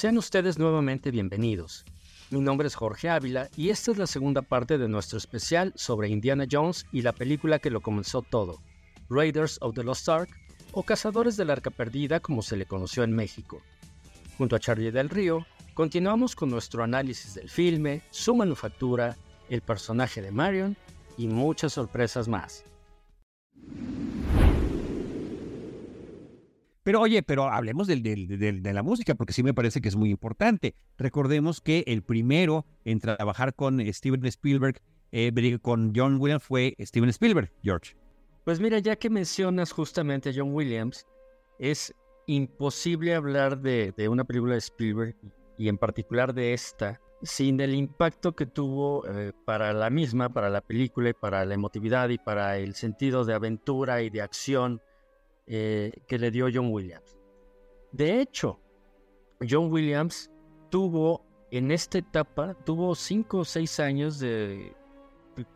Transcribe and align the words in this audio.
Sean 0.00 0.16
ustedes 0.16 0.58
nuevamente 0.58 1.10
bienvenidos. 1.10 1.84
Mi 2.30 2.40
nombre 2.40 2.66
es 2.66 2.74
Jorge 2.74 3.10
Ávila 3.10 3.50
y 3.54 3.68
esta 3.68 3.90
es 3.90 3.98
la 3.98 4.06
segunda 4.06 4.40
parte 4.40 4.78
de 4.78 4.88
nuestro 4.88 5.18
especial 5.18 5.74
sobre 5.76 6.08
Indiana 6.08 6.46
Jones 6.50 6.86
y 6.90 7.02
la 7.02 7.12
película 7.12 7.58
que 7.58 7.68
lo 7.68 7.82
comenzó 7.82 8.22
todo, 8.22 8.62
Raiders 9.10 9.58
of 9.60 9.74
the 9.74 9.84
Lost 9.84 10.08
Ark 10.08 10.30
o 10.72 10.84
Cazadores 10.84 11.36
del 11.36 11.50
Arca 11.50 11.68
Perdida 11.68 12.18
como 12.18 12.40
se 12.40 12.56
le 12.56 12.64
conoció 12.64 13.02
en 13.04 13.12
México. 13.12 13.60
Junto 14.38 14.56
a 14.56 14.58
Charlie 14.58 14.90
del 14.90 15.10
Río, 15.10 15.44
continuamos 15.74 16.34
con 16.34 16.48
nuestro 16.48 16.82
análisis 16.82 17.34
del 17.34 17.50
filme, 17.50 18.00
su 18.08 18.34
manufactura, 18.34 19.18
el 19.50 19.60
personaje 19.60 20.22
de 20.22 20.32
Marion 20.32 20.78
y 21.18 21.28
muchas 21.28 21.74
sorpresas 21.74 22.26
más. 22.26 22.64
Pero 26.90 27.02
oye, 27.02 27.22
pero 27.22 27.44
hablemos 27.44 27.86
del, 27.86 28.02
de 28.02 28.72
la 28.74 28.82
música, 28.82 29.14
porque 29.14 29.32
sí 29.32 29.44
me 29.44 29.54
parece 29.54 29.80
que 29.80 29.88
es 29.88 29.94
muy 29.94 30.10
importante. 30.10 30.74
Recordemos 30.98 31.60
que 31.60 31.84
el 31.86 32.02
primero 32.02 32.66
en 32.84 32.98
trabajar 32.98 33.54
con 33.54 33.80
Steven 33.94 34.26
Spielberg, 34.26 34.82
eh, 35.12 35.58
con 35.62 35.92
John 35.94 36.16
Williams, 36.18 36.42
fue 36.42 36.74
Steven 36.80 37.08
Spielberg, 37.10 37.52
George. 37.62 37.94
Pues 38.44 38.58
mira, 38.58 38.80
ya 38.80 38.96
que 38.96 39.08
mencionas 39.08 39.70
justamente 39.70 40.30
a 40.30 40.32
John 40.34 40.52
Williams, 40.52 41.06
es 41.60 41.94
imposible 42.26 43.14
hablar 43.14 43.60
de, 43.60 43.94
una 44.08 44.24
película 44.24 44.54
de 44.54 44.58
Spielberg 44.58 45.14
y 45.58 45.68
en 45.68 45.78
particular 45.78 46.34
de 46.34 46.54
esta 46.54 47.00
sin 47.22 47.60
el 47.60 47.72
impacto 47.72 48.34
que 48.34 48.46
tuvo 48.46 49.06
eh, 49.06 49.32
para 49.44 49.72
la 49.72 49.90
misma, 49.90 50.28
para 50.28 50.50
la 50.50 50.60
película 50.60 51.10
y 51.10 51.12
para 51.12 51.44
la 51.44 51.54
emotividad 51.54 52.08
y 52.08 52.18
para 52.18 52.58
el 52.58 52.74
sentido 52.74 53.24
de 53.24 53.34
aventura 53.34 54.02
y 54.02 54.10
de 54.10 54.22
acción 54.22 54.82
eh, 55.52 55.90
que 56.06 56.16
le 56.16 56.30
dio 56.30 56.46
John 56.52 56.72
Williams. 56.72 57.18
De 57.90 58.20
hecho, 58.20 58.60
John 59.40 59.72
Williams 59.72 60.30
tuvo 60.70 61.26
en 61.50 61.72
esta 61.72 61.98
etapa, 61.98 62.54
tuvo 62.64 62.94
cinco 62.94 63.38
o 63.38 63.44
seis 63.44 63.80
años 63.80 64.20
de, 64.20 64.72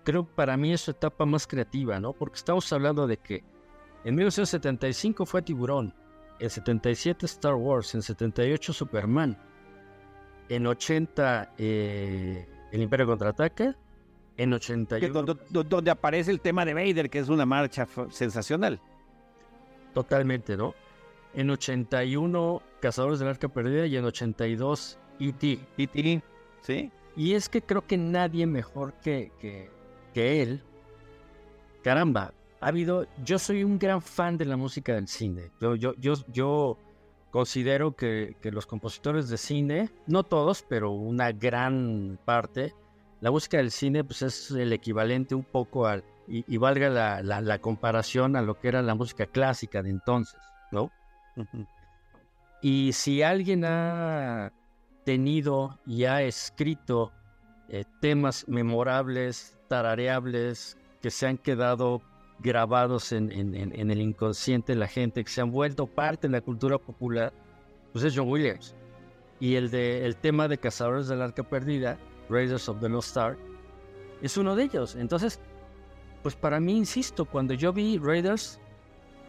creo 0.03 0.25
para 0.25 0.57
mí 0.57 0.73
es 0.73 0.81
su 0.81 0.91
etapa 0.91 1.25
más 1.25 1.47
creativa, 1.47 2.01
¿no? 2.01 2.13
Porque 2.13 2.39
estamos 2.39 2.73
hablando 2.73 3.07
de 3.07 3.19
que 3.19 3.45
en 4.05 4.17
1975 4.17 5.25
fue 5.27 5.43
Tiburón, 5.43 5.95
en 6.41 6.51
77 6.51 7.27
Star 7.27 7.55
Wars, 7.55 7.95
en 7.95 8.03
78 8.03 8.73
Superman, 8.73 9.39
en 10.49 10.67
80 10.67 11.55
eh, 11.57 12.49
El 12.73 12.83
Imperio 12.83 13.07
Contraataca, 13.07 13.77
en 14.37 14.53
81... 14.53 15.23
Donde, 15.23 15.69
donde 15.69 15.91
aparece 15.93 16.33
el 16.33 16.41
tema 16.41 16.65
de 16.65 16.75
Vader, 16.75 17.09
que 17.09 17.21
es 17.21 17.29
una 17.29 17.47
marcha 17.47 17.87
sensacional. 18.11 18.81
Totalmente, 19.95 20.57
¿no? 20.57 20.75
En 21.33 21.51
81, 21.51 22.63
Cazadores 22.81 23.19
del 23.19 23.29
Arca 23.29 23.49
Perdida 23.49 23.87
y 23.87 23.97
en 23.97 24.05
82, 24.05 24.99
E.T. 25.21 25.59
E.T., 25.79 26.23
¿sí? 26.61 26.91
Y 27.17 27.35
es 27.35 27.49
que 27.49 27.63
creo 27.63 27.87
que 27.87 27.97
nadie 27.97 28.47
mejor 28.47 28.95
que, 28.95 29.31
que, 30.13 30.43
él. 30.43 30.63
Caramba, 31.83 32.35
ha 32.61 32.69
habido. 32.69 33.07
Yo 33.25 33.39
soy 33.39 33.63
un 33.63 33.79
gran 33.79 34.03
fan 34.03 34.37
de 34.37 34.45
la 34.45 34.57
música 34.57 34.95
del 34.95 35.07
cine. 35.07 35.51
Yo, 35.61 35.77
yo, 35.77 35.95
yo, 35.97 36.15
yo 36.33 36.79
considero 37.31 37.95
que, 37.95 38.37
que, 38.41 38.51
los 38.51 38.67
compositores 38.67 39.29
de 39.29 39.37
cine, 39.37 39.91
no 40.07 40.25
todos, 40.25 40.65
pero 40.69 40.91
una 40.91 41.33
gran 41.33 42.19
parte, 42.25 42.75
la 43.21 43.31
música 43.31 43.59
del 43.59 43.71
cine 43.71 44.05
pues 44.05 44.23
es 44.23 44.51
el 44.51 44.73
equivalente 44.73 45.35
un 45.35 45.45
poco 45.45 45.87
al, 45.87 46.05
y, 46.27 46.57
valga 46.57 46.89
la, 47.23 47.59
comparación 47.59 48.37
a 48.37 48.43
lo 48.43 48.59
que 48.59 48.69
era 48.69 48.83
la 48.83 48.95
música 48.95 49.27
clásica 49.27 49.83
de 49.83 49.91
entonces, 49.91 50.41
¿no? 50.71 50.91
Y 52.63 52.93
si 52.93 53.23
alguien 53.23 53.65
ha 53.65 54.53
tenido 55.05 55.79
y 55.87 56.05
ha 56.05 56.23
escrito 56.23 57.13
eh, 57.69 57.85
temas 58.01 58.49
memorables, 58.49 59.57
tarareables, 59.69 60.79
que 61.03 61.11
se 61.11 61.27
han 61.27 61.37
quedado 61.37 62.01
grabados 62.41 63.13
en, 63.13 63.31
el 63.31 64.01
inconsciente 64.01 64.73
de 64.73 64.79
la 64.79 64.87
gente, 64.87 65.23
que 65.25 65.31
se 65.31 65.41
han 65.41 65.51
vuelto 65.51 65.87
parte 65.87 66.27
de 66.29 66.33
la 66.33 66.41
cultura 66.41 66.79
popular, 66.79 67.33
pues 67.93 68.05
es 68.05 68.17
John 68.17 68.29
Williams. 68.29 68.75
Y 69.41 69.57
el, 69.57 69.71
de, 69.71 70.07
el 70.07 70.17
tema 70.17 70.49
de 70.49 70.59
Cazadores 70.59 71.09
del 71.09 71.23
Arca 71.23 71.43
Perdida, 71.43 71.99
Raiders 72.29 72.69
of 72.69 72.81
the 72.81 72.89
Lost 72.89 73.17
Ark, 73.17 73.39
es 74.23 74.37
uno 74.37 74.57
de 74.57 74.65
ellos. 74.65 74.95
Entonces, 74.95 75.41
pues 76.25 76.37
para 76.37 76.59
mí, 76.59 76.75
insisto, 76.75 77.27
cuando 77.27 77.53
yo 77.53 77.71
vi 77.71 77.99
Raiders, 77.99 78.59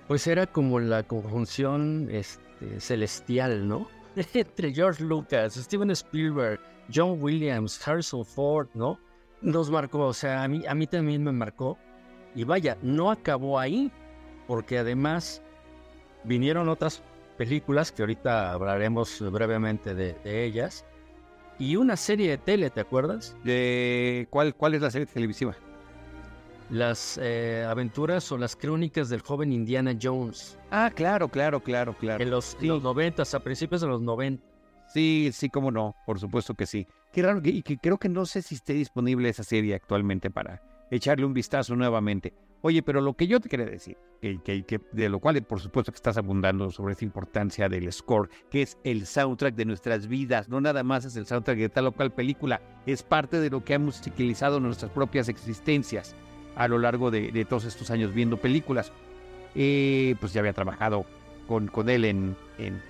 pues 0.07 0.28
era 0.28 0.47
como 0.47 0.79
la 0.79 1.03
conjunción 1.03 2.07
este, 2.09 2.79
celestial, 2.79 3.67
¿no? 3.67 3.89
Entre 4.33 4.73
George 4.73 5.03
Lucas, 5.03 5.55
Steven 5.55 5.91
Spielberg, 5.91 6.57
John 6.94 7.22
Williams, 7.22 7.85
Harrison 7.85 8.23
Ford, 8.23 8.69
¿no? 8.73 8.97
Nos 9.41 9.69
marcó, 9.69 10.05
o 10.05 10.13
sea, 10.13 10.44
a 10.44 10.47
mí, 10.47 10.63
a 10.66 10.73
mí 10.73 10.88
también 10.88 11.22
me 11.22 11.34
marcó. 11.34 11.78
Y 12.34 12.45
vaya, 12.45 12.78
no 12.81 13.11
acabó 13.11 13.59
ahí, 13.59 13.91
porque 14.47 14.78
además 14.78 15.41
vinieron 16.23 16.69
otras 16.69 17.03
películas 17.38 17.91
que 17.91 18.03
ahorita 18.03 18.53
hablaremos 18.53 19.19
brevemente 19.34 19.94
de, 19.94 20.45
ellas. 20.45 20.85
Y 21.59 21.75
una 21.75 21.97
serie 21.97 22.29
de 22.29 22.38
tele, 22.38 22.69
¿te 22.69 22.79
acuerdas? 22.79 23.35
¿De 23.44 24.28
cuál, 24.29 24.55
cuál 24.55 24.75
es 24.75 24.81
la 24.81 24.91
serie 24.91 25.07
televisiva? 25.07 25.57
Las 26.69 27.19
eh, 27.21 27.65
aventuras 27.67 28.31
o 28.31 28.37
las 28.37 28.55
crónicas 28.55 29.09
del 29.09 29.21
joven 29.21 29.51
Indiana 29.51 29.95
Jones. 30.01 30.57
Ah, 30.71 30.91
claro, 30.93 31.29
claro, 31.29 31.61
claro, 31.61 31.95
claro. 31.97 32.23
En 32.23 32.29
los, 32.29 32.57
noventas, 32.61 33.33
a 33.33 33.39
principios 33.39 33.81
de 33.81 33.87
los 33.87 34.01
90. 34.01 34.43
Sí, 34.87 35.29
sí, 35.33 35.49
cómo 35.49 35.71
no, 35.71 35.95
por 36.05 36.19
supuesto 36.19 36.53
que 36.53 36.65
sí. 36.65 36.87
Qué 37.11 37.21
raro, 37.21 37.41
y 37.43 37.61
que 37.61 37.77
creo 37.77 37.97
que 37.97 38.09
no 38.09 38.25
sé 38.25 38.41
si 38.41 38.55
esté 38.55 38.73
disponible 38.73 39.29
esa 39.29 39.43
serie 39.43 39.75
actualmente 39.75 40.29
para 40.29 40.61
echarle 40.91 41.25
un 41.25 41.33
vistazo 41.33 41.75
nuevamente. 41.75 42.33
Oye, 42.61 42.81
pero 42.81 42.99
lo 42.99 43.13
que 43.13 43.27
yo 43.27 43.39
te 43.39 43.47
quería 43.47 43.67
decir, 43.67 43.97
que, 44.21 44.63
que, 44.63 44.81
de 44.91 45.09
lo 45.09 45.19
cual 45.19 45.41
por 45.43 45.59
supuesto 45.59 45.91
que 45.91 45.97
estás 45.97 46.17
abundando 46.17 46.71
sobre 46.71 46.93
esa 46.93 47.05
importancia 47.05 47.69
del 47.69 47.91
score, 47.93 48.29
que 48.49 48.63
es 48.63 48.77
el 48.83 49.05
soundtrack 49.05 49.53
de 49.53 49.65
nuestras 49.65 50.07
vidas, 50.07 50.49
no 50.49 50.59
nada 50.61 50.83
más 50.83 51.05
es 51.05 51.15
el 51.15 51.27
soundtrack 51.27 51.59
de 51.59 51.69
tal 51.69 51.87
o 51.87 51.91
cual 51.91 52.11
película, 52.11 52.61
es 52.87 53.03
parte 53.03 53.39
de 53.39 53.51
lo 53.51 53.63
que 53.63 53.75
ha 53.75 53.79
musicalizado 53.79 54.59
nuestras 54.59 54.91
propias 54.91 55.29
existencias 55.29 56.15
a 56.55 56.67
lo 56.67 56.77
largo 56.79 57.11
de, 57.11 57.45
todos 57.45 57.66
estos 57.66 57.91
años 57.91 58.13
viendo 58.13 58.38
películas. 58.38 58.91
Eh, 59.55 60.16
pues 60.19 60.33
ya 60.33 60.41
había 60.41 60.53
trabajado 60.53 61.05
con, 61.47 61.67
con 61.67 61.89
él 61.89 62.05
en, 62.05 62.35
en, 62.57 62.81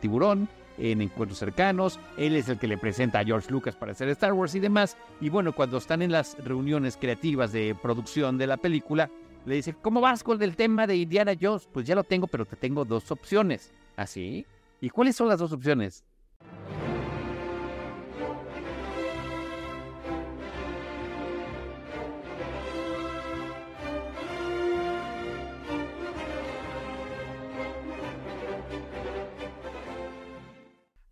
Tiburón, 0.00 0.48
en 0.78 1.00
Encuentros 1.00 1.38
Cercanos. 1.38 1.98
Él 2.16 2.36
es 2.36 2.48
el 2.48 2.58
que 2.58 2.68
le 2.68 2.78
presenta 2.78 3.20
a 3.20 3.24
George 3.24 3.50
Lucas 3.50 3.74
para 3.74 3.92
hacer 3.92 4.08
Star 4.10 4.32
Wars 4.32 4.54
y 4.54 4.60
demás. 4.60 4.96
Y 5.20 5.28
bueno, 5.28 5.52
cuando 5.52 5.78
están 5.78 6.02
en 6.02 6.12
las 6.12 6.36
reuniones 6.44 6.96
creativas 6.96 7.52
de 7.52 7.74
producción 7.80 8.38
de 8.38 8.46
la 8.46 8.56
película, 8.56 9.10
le 9.44 9.56
dice, 9.56 9.74
¿cómo 9.80 10.00
vas 10.00 10.22
con 10.22 10.40
el 10.42 10.54
tema 10.54 10.86
de 10.86 10.96
Indiana 10.96 11.32
Jones? 11.40 11.68
Pues 11.72 11.86
ya 11.86 11.94
lo 11.94 12.04
tengo, 12.04 12.26
pero 12.26 12.44
te 12.44 12.56
tengo 12.56 12.84
dos 12.84 13.10
opciones. 13.10 13.72
¿Así? 13.96 14.46
¿Ah, 14.46 14.52
¿Y 14.80 14.90
cuáles 14.90 15.16
son 15.16 15.28
las 15.28 15.38
dos 15.38 15.52
opciones? 15.52 16.04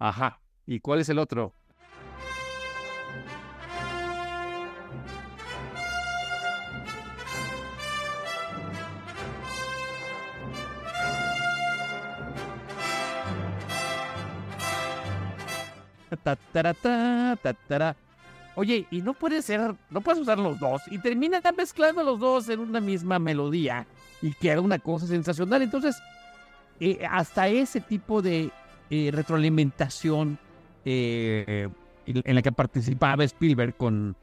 Ajá. 0.01 0.41
¿Y 0.67 0.81
cuál 0.81 1.01
es 1.01 1.09
el 1.11 1.19
otro? 1.19 1.53
Oye, 18.57 18.87
y 18.91 19.03
no 19.03 19.13
puede 19.15 19.43
ser, 19.43 19.75
no 19.91 20.01
puedes 20.01 20.21
usar 20.21 20.39
los 20.39 20.59
dos 20.59 20.83
y 20.91 20.99
termina 20.99 21.41
mezclando 21.57 22.03
los 22.03 22.19
dos 22.19 22.49
en 22.49 22.61
una 22.61 22.81
misma 22.81 23.19
melodía 23.19 23.87
y 24.23 24.33
que 24.33 24.51
haga 24.51 24.61
una 24.63 24.79
cosa 24.79 25.07
sensacional. 25.07 25.63
Entonces, 25.63 25.97
eh, 26.81 27.07
hasta 27.09 27.49
ese 27.49 27.81
tipo 27.81 28.23
de 28.23 28.51
eh, 28.91 29.11
retroalimentación 29.13 30.39
eh, 30.85 31.69
en 32.07 32.35
la 32.35 32.43
que 32.43 32.53
participaba 32.53 33.25
Spielberg 33.25 33.77
con, 33.77 34.17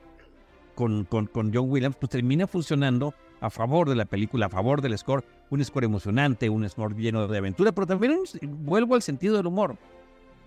con, 0.76 1.06
con, 1.06 1.54
John 1.54 1.70
Williams, 1.70 1.96
pues 1.96 2.10
termina 2.10 2.48
funcionando 2.48 3.14
a 3.40 3.50
favor 3.50 3.90
de 3.90 3.96
la 3.96 4.06
película, 4.06 4.48
a 4.48 4.50
favor 4.50 4.82
del 4.82 4.98
score, 4.98 5.24
un 5.50 5.64
score 5.64 5.86
emocionante, 5.86 6.50
un 6.50 6.68
score 6.68 6.96
lleno 6.96 7.28
de 7.28 7.38
aventura, 7.38 7.72
pero 7.72 7.88
también 7.88 8.20
vuelvo 8.42 8.96
al 8.96 9.02
sentido 9.02 9.38
del 9.38 9.48
humor. 9.48 9.78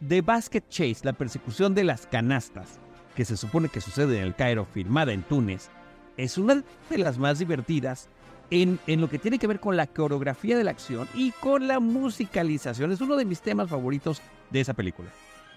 The 0.07 0.23
Basket 0.23 0.63
Chase, 0.69 1.01
la 1.03 1.13
persecución 1.13 1.75
de 1.75 1.85
las 1.85 2.07
canastas, 2.07 2.79
que 3.15 3.25
se 3.25 3.37
supone 3.37 3.69
que 3.69 3.81
sucede 3.81 4.19
en 4.19 4.25
el 4.25 4.35
Cairo, 4.35 4.67
filmada 4.67 5.13
en 5.13 5.23
Túnez, 5.23 5.71
es 6.17 6.39
una 6.39 6.63
de 6.89 6.99
las 6.99 7.19
más 7.19 7.39
divertidas 7.39 8.09
en, 8.51 8.79
en, 8.87 9.01
lo 9.01 9.09
que 9.09 9.19
tiene 9.19 9.39
que 9.39 9.47
ver 9.47 9.61
con 9.61 9.77
la 9.77 9.87
coreografía 9.87 10.57
de 10.57 10.65
la 10.65 10.71
acción 10.71 11.09
y 11.15 11.33
con 11.33 11.69
la 11.69 11.81
musicalización. 11.81 12.93
Es 12.93 13.01
uno 13.01 13.17
de 13.17 13.25
mis 13.25 13.41
temas 13.41 13.69
favoritos 13.69 14.21
de 14.51 14.61
esa 14.61 14.75
película. 14.75 15.11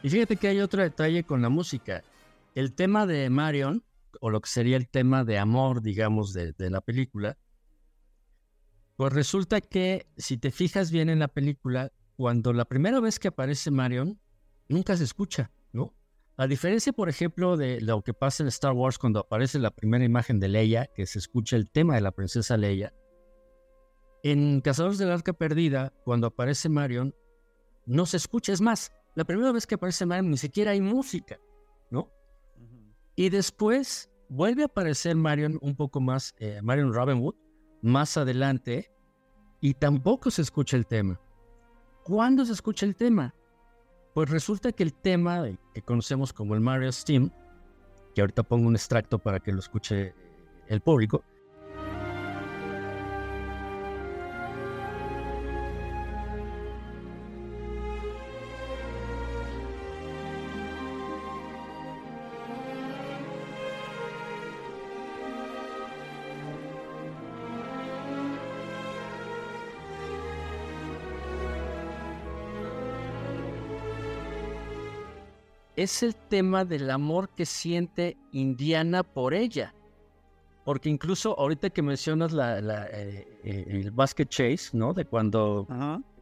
Y 0.03 0.09
fíjate 0.09 0.37
que 0.37 0.47
hay 0.47 0.59
otro 0.59 0.81
detalle 0.81 1.23
con 1.23 1.41
la 1.41 1.49
música. 1.49 2.03
El 2.55 2.73
tema 2.73 3.05
de 3.05 3.29
Marion, 3.29 3.83
o 4.19 4.29
lo 4.29 4.41
que 4.41 4.49
sería 4.49 4.77
el 4.77 4.87
tema 4.87 5.23
de 5.23 5.39
amor, 5.39 5.81
digamos, 5.81 6.33
de, 6.33 6.53
de 6.53 6.69
la 6.69 6.81
película, 6.81 7.37
pues 8.95 9.11
resulta 9.11 9.59
que 9.61 10.05
si 10.17 10.37
te 10.37 10.51
fijas 10.51 10.91
bien 10.91 11.09
en 11.09 11.19
la 11.19 11.27
película, 11.27 11.91
cuando 12.15 12.53
la 12.53 12.65
primera 12.65 12.99
vez 12.99 13.17
que 13.17 13.29
aparece 13.29 13.71
Marion, 13.71 14.19
nunca 14.67 14.95
se 14.95 15.03
escucha. 15.03 15.51
A 16.35 16.47
diferencia, 16.47 16.91
por 16.93 17.09
ejemplo, 17.09 17.57
de 17.57 17.79
lo 17.79 18.01
que 18.01 18.13
pasa 18.13 18.41
en 18.41 18.47
Star 18.49 18.73
Wars 18.73 18.97
cuando 18.97 19.19
aparece 19.19 19.59
la 19.59 19.69
primera 19.69 20.03
imagen 20.03 20.39
de 20.39 20.47
Leia, 20.47 20.87
que 20.95 21.05
se 21.05 21.19
escucha 21.19 21.55
el 21.55 21.69
tema 21.69 21.95
de 21.95 22.01
la 22.01 22.11
princesa 22.11 22.57
Leia, 22.57 22.93
en 24.23 24.61
Cazadores 24.61 24.97
del 24.97 25.11
Arca 25.11 25.33
Perdida, 25.33 25.93
cuando 26.05 26.27
aparece 26.27 26.69
Marion, 26.69 27.13
no 27.85 28.05
se 28.05 28.17
escucha. 28.17 28.53
Es 28.53 28.61
más, 28.61 28.91
la 29.15 29.25
primera 29.25 29.51
vez 29.51 29.67
que 29.67 29.75
aparece 29.75 30.05
Marion 30.05 30.31
ni 30.31 30.37
siquiera 30.37 30.71
hay 30.71 30.81
música, 30.81 31.39
¿no? 31.91 32.09
Y 33.15 33.29
después 33.29 34.09
vuelve 34.29 34.63
a 34.63 34.67
aparecer 34.67 35.15
Marion 35.15 35.59
un 35.61 35.75
poco 35.75 35.99
más, 36.01 36.33
eh, 36.39 36.61
Marion 36.63 36.93
Ravenwood, 36.93 37.35
más 37.81 38.17
adelante, 38.17 38.91
y 39.61 39.75
tampoco 39.75 40.31
se 40.31 40.41
escucha 40.41 40.77
el 40.77 40.87
tema. 40.87 41.19
¿Cuándo 42.03 42.43
se 42.45 42.53
escucha 42.53 42.85
el 42.85 42.95
tema? 42.95 43.35
Pues 44.13 44.29
resulta 44.29 44.71
que 44.71 44.83
el 44.83 44.93
tema 44.93 45.43
que 45.73 45.81
conocemos 45.81 46.33
como 46.33 46.53
el 46.53 46.61
Mario 46.61 46.91
Steam, 46.91 47.31
que 48.13 48.21
ahorita 48.21 48.43
pongo 48.43 48.67
un 48.67 48.75
extracto 48.75 49.17
para 49.17 49.39
que 49.39 49.51
lo 49.51 49.59
escuche 49.59 50.13
el 50.67 50.81
público, 50.81 51.23
es 75.83 76.03
el 76.03 76.15
tema 76.15 76.65
del 76.65 76.89
amor 76.89 77.29
que 77.29 77.45
siente 77.45 78.17
Indiana 78.31 79.03
por 79.03 79.33
ella. 79.33 79.73
Porque 80.65 80.89
incluso 80.89 81.37
ahorita 81.37 81.69
que 81.69 81.81
mencionas 81.81 82.31
la, 82.31 82.59
eh, 82.59 83.27
eh, 83.43 83.65
el 83.67 83.91
basket 83.91 84.25
chase, 84.25 84.69
¿no? 84.71 84.93
De 84.93 85.05
cuando 85.05 85.67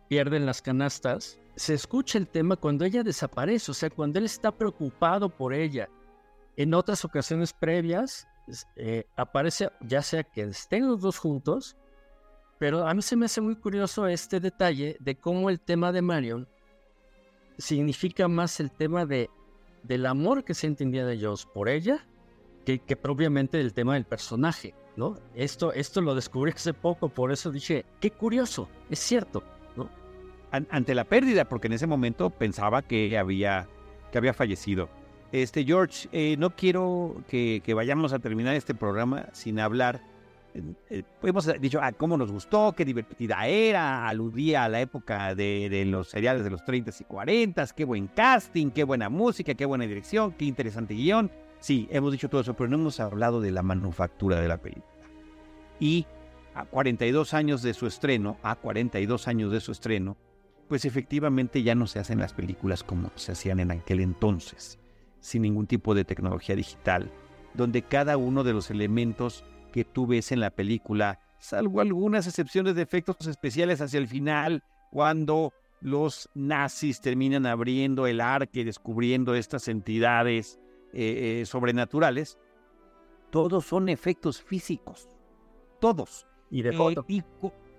pierden 0.09 0.45
las 0.45 0.61
canastas, 0.61 1.39
se 1.55 1.75
escucha 1.75 2.17
el 2.17 2.27
tema 2.27 2.55
cuando 2.55 2.85
ella 2.85 3.03
desaparece, 3.03 3.71
o 3.71 3.73
sea, 3.73 3.89
cuando 3.89 4.19
él 4.19 4.25
está 4.25 4.51
preocupado 4.51 5.29
por 5.29 5.53
ella. 5.53 5.87
En 6.57 6.73
otras 6.73 7.05
ocasiones 7.05 7.53
previas, 7.53 8.27
eh, 8.75 9.05
aparece 9.15 9.69
ya 9.81 10.01
sea 10.01 10.23
que 10.23 10.41
estén 10.41 10.87
los 10.87 11.01
dos 11.01 11.17
juntos, 11.17 11.77
pero 12.57 12.87
a 12.87 12.93
mí 12.93 13.01
se 13.01 13.15
me 13.15 13.25
hace 13.25 13.41
muy 13.41 13.55
curioso 13.55 14.07
este 14.07 14.39
detalle 14.39 14.97
de 14.99 15.15
cómo 15.15 15.49
el 15.49 15.59
tema 15.59 15.91
de 15.91 16.01
Marion 16.01 16.47
significa 17.57 18.27
más 18.27 18.59
el 18.59 18.71
tema 18.71 19.05
de 19.05 19.29
del 19.83 20.05
amor 20.05 20.43
que 20.43 20.53
siente 20.53 20.83
Indiana 20.83 21.13
Jones 21.19 21.45
por 21.45 21.69
ella 21.69 22.05
que, 22.65 22.95
propiamente 22.95 23.57
del 23.57 23.73
tema 23.73 23.95
del 23.95 24.05
personaje, 24.05 24.73
¿no? 24.95 25.17
Esto, 25.35 25.73
esto 25.73 26.01
lo 26.01 26.15
descubrí 26.15 26.51
hace 26.51 26.73
poco, 26.73 27.09
por 27.09 27.31
eso 27.31 27.51
dije, 27.51 27.85
qué 27.99 28.11
curioso, 28.11 28.69
es 28.89 28.99
cierto. 28.99 29.43
Ante 30.51 30.93
la 30.93 31.05
pérdida, 31.05 31.45
porque 31.45 31.67
en 31.67 31.73
ese 31.73 31.87
momento 31.87 32.29
pensaba 32.29 32.81
que 32.81 33.17
había, 33.17 33.69
que 34.11 34.17
había 34.17 34.33
fallecido. 34.33 34.89
Este, 35.31 35.63
George, 35.63 36.09
eh, 36.11 36.35
no 36.37 36.57
quiero 36.57 37.23
que, 37.29 37.63
vayamos 37.73 38.11
a 38.11 38.19
terminar 38.19 38.55
este 38.55 38.75
programa 38.75 39.27
sin 39.31 39.61
hablar. 39.61 40.01
Eh, 40.53 41.03
hemos 41.23 41.61
dicho 41.61 41.79
ah, 41.81 41.91
cómo 41.93 42.17
nos 42.17 42.31
gustó, 42.31 42.73
qué 42.75 42.83
divertida 42.83 43.47
era, 43.47 44.07
aludía 44.07 44.65
a 44.65 44.69
la 44.69 44.81
época 44.81 45.33
de, 45.33 45.69
de, 45.69 45.85
los 45.85 46.09
seriales 46.09 46.43
de 46.43 46.49
los 46.49 46.63
30 46.65 46.91
y 46.99 47.03
40, 47.05 47.67
qué 47.75 47.85
buen 47.85 48.07
casting, 48.07 48.69
qué 48.71 48.83
buena 48.83 49.09
música, 49.09 49.53
qué 49.53 49.65
buena 49.65 49.85
dirección, 49.85 50.33
qué 50.33 50.45
interesante 50.45 50.93
guion. 50.93 51.31
Sí, 51.59 51.87
hemos 51.91 52.11
dicho 52.11 52.27
todo 52.27 52.41
eso, 52.41 52.55
pero 52.55 52.69
no 52.69 52.77
hemos 52.77 52.99
hablado 52.99 53.39
de 53.39 53.51
la 53.51 53.61
manufactura 53.61 54.41
de 54.41 54.47
la 54.47 54.57
película. 54.57 54.87
Y 55.79 56.05
a 56.53 56.65
42 56.65 57.33
años 57.33 57.61
de 57.61 57.73
su 57.73 57.87
estreno, 57.87 58.37
a 58.43 58.55
42 58.55 59.27
años 59.27 59.51
de 59.51 59.61
su 59.61 59.71
estreno, 59.71 60.17
pues 60.67 60.85
efectivamente 60.85 61.63
ya 61.63 61.75
no 61.75 61.87
se 61.87 61.99
hacen 61.99 62.19
las 62.19 62.33
películas 62.33 62.83
como 62.83 63.11
se 63.15 63.33
hacían 63.33 63.59
en 63.59 63.71
aquel 63.71 63.99
entonces, 63.99 64.79
sin 65.19 65.43
ningún 65.43 65.67
tipo 65.67 65.93
de 65.93 66.05
tecnología 66.05 66.55
digital, 66.55 67.11
donde 67.53 67.81
cada 67.81 68.17
uno 68.17 68.43
de 68.43 68.53
los 68.53 68.71
elementos 68.71 69.43
que 69.71 69.85
tú 69.85 70.07
ves 70.07 70.31
en 70.31 70.39
la 70.39 70.51
película, 70.51 71.19
salvo 71.39 71.81
algunas 71.81 72.27
excepciones 72.27 72.75
de 72.75 72.81
efectos 72.81 73.27
especiales 73.27 73.81
hacia 73.81 73.97
el 73.97 74.07
final, 74.07 74.63
cuando 74.91 75.53
los 75.81 76.29
nazis 76.35 77.01
terminan 77.01 77.45
abriendo 77.45 78.05
el 78.07 78.21
arque 78.21 78.61
y 78.61 78.63
descubriendo 78.63 79.33
estas 79.33 79.67
entidades 79.67 80.59
eh, 80.93 81.41
eh, 81.41 81.45
sobrenaturales, 81.45 82.37
todos 83.31 83.65
son 83.65 83.89
efectos 83.89 84.41
físicos, 84.41 85.09
todos. 85.79 86.27
Y 86.49 86.61
de 86.61 86.73
foto. 86.73 87.05
Eh, 87.07 87.23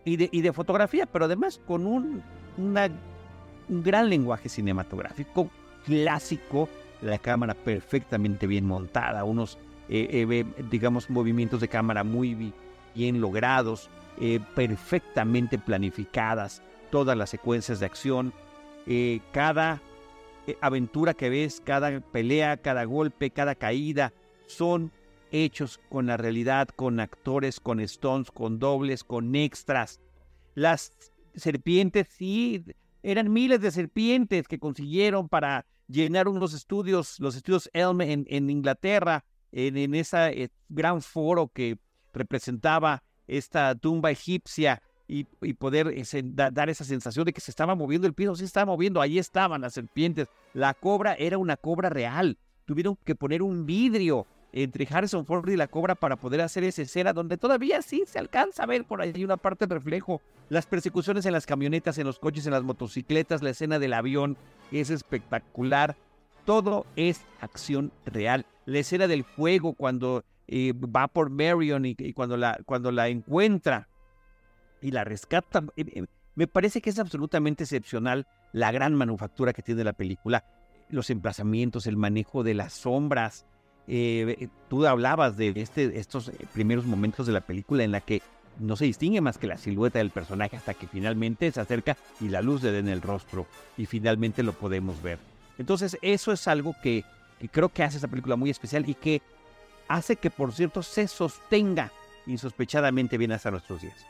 y, 0.04 0.16
de, 0.16 0.28
y, 0.32 0.40
de, 0.40 0.52
fotografía, 0.52 1.06
pero 1.06 1.26
además 1.26 1.60
con 1.66 1.86
un, 1.86 2.22
una, 2.56 2.88
un 3.68 3.82
gran 3.82 4.08
lenguaje 4.08 4.48
cinematográfico 4.48 5.50
clásico, 5.84 6.68
la 7.02 7.18
cámara 7.18 7.54
perfectamente 7.54 8.46
bien 8.46 8.64
montada, 8.64 9.24
unos, 9.24 9.58
digamos, 10.70 11.10
movimientos 11.10 11.60
de 11.60 11.68
cámara 11.68 12.04
muy 12.04 12.52
bien 12.94 13.20
logrados, 13.20 13.90
perfectamente 14.54 15.58
planificadas, 15.58 16.62
todas 16.90 17.16
las 17.16 17.30
secuencias 17.30 17.80
de 17.80 17.86
acción, 17.86 18.32
cada 19.32 19.80
eh, 20.46 20.58
aventura 20.60 21.14
que 21.14 21.30
ves, 21.30 21.62
cada 21.64 22.00
pelea, 22.00 22.56
cada 22.56 22.84
golpe, 22.84 23.30
cada 23.30 23.54
caída, 23.54 24.12
son 24.48 24.90
hechos 25.30 25.78
con 25.88 26.06
la 26.06 26.16
realidad, 26.16 26.68
con 26.68 26.98
actores, 26.98 27.60
con 27.60 27.78
stones, 27.78 28.30
con 28.32 28.58
dobles, 28.58 29.04
con 29.04 29.34
extras. 29.36 30.00
Las 30.54 30.92
serpientes, 31.34 32.08
sí, 32.10 32.64
eran 33.04 33.32
miles 33.32 33.60
de 33.60 33.70
serpientes 33.70 34.48
que 34.48 34.58
consiguieron 34.58 35.28
para 35.28 35.64
llenar 35.86 36.26
unos 36.26 36.54
estudios, 36.54 37.20
los 37.20 37.36
estudios 37.36 37.70
Elm 37.72 38.00
en, 38.00 38.26
en 38.28 38.50
Inglaterra, 38.50 39.24
en, 39.52 39.76
en 39.76 39.94
ese 39.94 40.50
gran 40.68 41.02
foro 41.02 41.48
que 41.48 41.78
representaba 42.12 43.02
esta 43.26 43.74
tumba 43.74 44.10
egipcia 44.10 44.82
y, 45.12 45.24
poder 45.54 45.94
dar 46.34 46.70
esa 46.70 46.84
sensación 46.84 47.26
de 47.26 47.32
que 47.32 47.40
se 47.40 47.50
estaba 47.50 47.74
moviendo 47.74 48.06
el 48.06 48.14
piso, 48.14 48.34
se 48.34 48.44
estaba 48.44 48.66
moviendo, 48.66 49.00
ahí 49.00 49.18
estaban 49.18 49.60
las 49.60 49.74
serpientes. 49.74 50.28
La 50.54 50.74
cobra 50.74 51.14
era 51.14 51.38
una 51.38 51.56
cobra 51.56 51.90
real. 51.90 52.38
Tuvieron 52.64 52.96
que 53.04 53.14
poner 53.14 53.42
un 53.42 53.66
vidrio 53.66 54.26
entre 54.52 54.86
Harrison 54.90 55.26
Ford 55.26 55.48
y 55.48 55.56
la 55.56 55.66
cobra 55.66 55.94
para 55.94 56.16
poder 56.16 56.40
hacer 56.40 56.64
esa 56.64 56.82
escena 56.82 57.12
donde 57.12 57.36
todavía 57.36 57.82
sí 57.82 58.04
se 58.06 58.18
alcanza 58.18 58.62
a 58.62 58.66
ver 58.66 58.84
por 58.84 59.00
ahí 59.00 59.24
una 59.24 59.36
parte 59.36 59.66
de 59.66 59.74
reflejo. 59.74 60.20
Las 60.48 60.66
persecuciones 60.66 61.26
en 61.26 61.32
las 61.32 61.46
camionetas, 61.46 61.98
en 61.98 62.06
los 62.06 62.18
coches, 62.18 62.46
en 62.46 62.52
las 62.52 62.62
motocicletas, 62.62 63.42
la 63.42 63.50
escena 63.50 63.78
del 63.78 63.94
avión 63.94 64.36
es 64.70 64.90
espectacular. 64.90 65.96
Todo 66.44 66.86
es 66.96 67.22
acción 67.40 67.92
real. 68.04 68.46
La 68.66 68.80
escena 68.80 69.06
del 69.06 69.24
fuego 69.24 69.74
cuando 69.74 70.24
eh, 70.48 70.72
va 70.74 71.08
por 71.08 71.30
Marion 71.30 71.84
y, 71.86 72.12
cuando, 72.12 72.36
la, 72.36 72.58
cuando 72.64 72.90
la 72.90 73.08
encuentra 73.08 73.88
y 74.82 74.90
la 74.90 75.04
rescata. 75.04 75.64
Eh, 75.76 75.84
eh, 75.94 76.06
me 76.34 76.46
parece 76.46 76.80
que 76.80 76.90
es 76.90 76.98
absolutamente 76.98 77.64
excepcional 77.64 78.26
la 78.52 78.72
gran 78.72 78.94
manufactura 78.94 79.52
que 79.52 79.62
tiene 79.62 79.84
la 79.84 79.92
película, 79.92 80.44
los 80.90 81.08
emplazamientos, 81.10 81.86
el 81.86 81.96
manejo 81.96 82.42
de 82.42 82.54
las 82.54 82.72
sombras. 82.74 83.46
Eh, 83.86 84.48
tú 84.68 84.86
hablabas 84.86 85.36
de 85.36 85.52
este, 85.56 85.98
estos 85.98 86.30
primeros 86.52 86.86
momentos 86.86 87.26
de 87.26 87.32
la 87.32 87.40
película 87.40 87.84
en 87.84 87.92
la 87.92 88.00
que 88.00 88.22
no 88.58 88.76
se 88.76 88.84
distingue 88.84 89.20
más 89.20 89.38
que 89.38 89.46
la 89.46 89.56
silueta 89.56 89.98
del 89.98 90.10
personaje 90.10 90.56
hasta 90.56 90.74
que 90.74 90.86
finalmente 90.86 91.50
se 91.50 91.60
acerca 91.60 91.96
y 92.20 92.28
la 92.28 92.42
luz 92.42 92.62
le 92.62 92.72
da 92.72 92.78
en 92.78 92.88
el 92.88 93.00
rostro 93.00 93.46
y 93.76 93.86
finalmente 93.86 94.42
lo 94.42 94.52
podemos 94.52 95.02
ver. 95.02 95.31
Entonces 95.62 95.96
eso 96.02 96.32
es 96.32 96.48
algo 96.48 96.74
que, 96.82 97.04
que 97.38 97.48
creo 97.48 97.68
que 97.68 97.84
hace 97.84 97.96
esta 97.96 98.08
película 98.08 98.34
muy 98.34 98.50
especial 98.50 98.88
y 98.88 98.94
que 98.94 99.22
hace 99.86 100.16
que 100.16 100.28
por 100.28 100.52
cierto 100.52 100.82
se 100.82 101.06
sostenga 101.06 101.92
insospechadamente 102.26 103.16
bien 103.16 103.30
hasta 103.30 103.52
nuestros 103.52 103.80
días. 103.80 104.04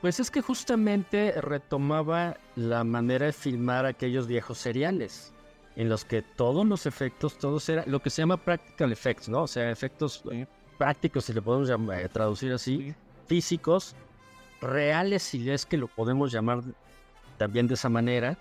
Pues 0.00 0.18
es 0.18 0.32
que 0.32 0.42
justamente 0.42 1.40
retomaba 1.40 2.36
la 2.56 2.82
manera 2.82 3.26
de 3.26 3.32
filmar 3.32 3.86
aquellos 3.86 4.26
viejos 4.26 4.58
seriales, 4.58 5.32
en 5.76 5.88
los 5.88 6.04
que 6.04 6.20
todos 6.20 6.66
los 6.66 6.84
efectos, 6.86 7.38
todos 7.38 7.68
eran 7.68 7.84
lo 7.86 8.02
que 8.02 8.10
se 8.10 8.22
llama 8.22 8.36
practical 8.36 8.90
effects, 8.90 9.28
¿no? 9.28 9.42
O 9.42 9.46
sea, 9.46 9.70
efectos 9.70 10.24
prácticos, 10.76 11.26
si 11.26 11.32
le 11.32 11.42
podemos 11.42 11.68
llamar, 11.68 12.00
eh, 12.00 12.08
traducir 12.08 12.52
así, 12.52 12.92
físicos, 13.28 13.94
reales, 14.60 15.22
si 15.22 15.48
es 15.48 15.64
que 15.64 15.76
lo 15.76 15.86
podemos 15.86 16.32
llamar 16.32 16.60
también 17.38 17.68
de 17.68 17.74
esa 17.74 17.88
manera. 17.88 18.36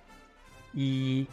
Y, 0.74 1.28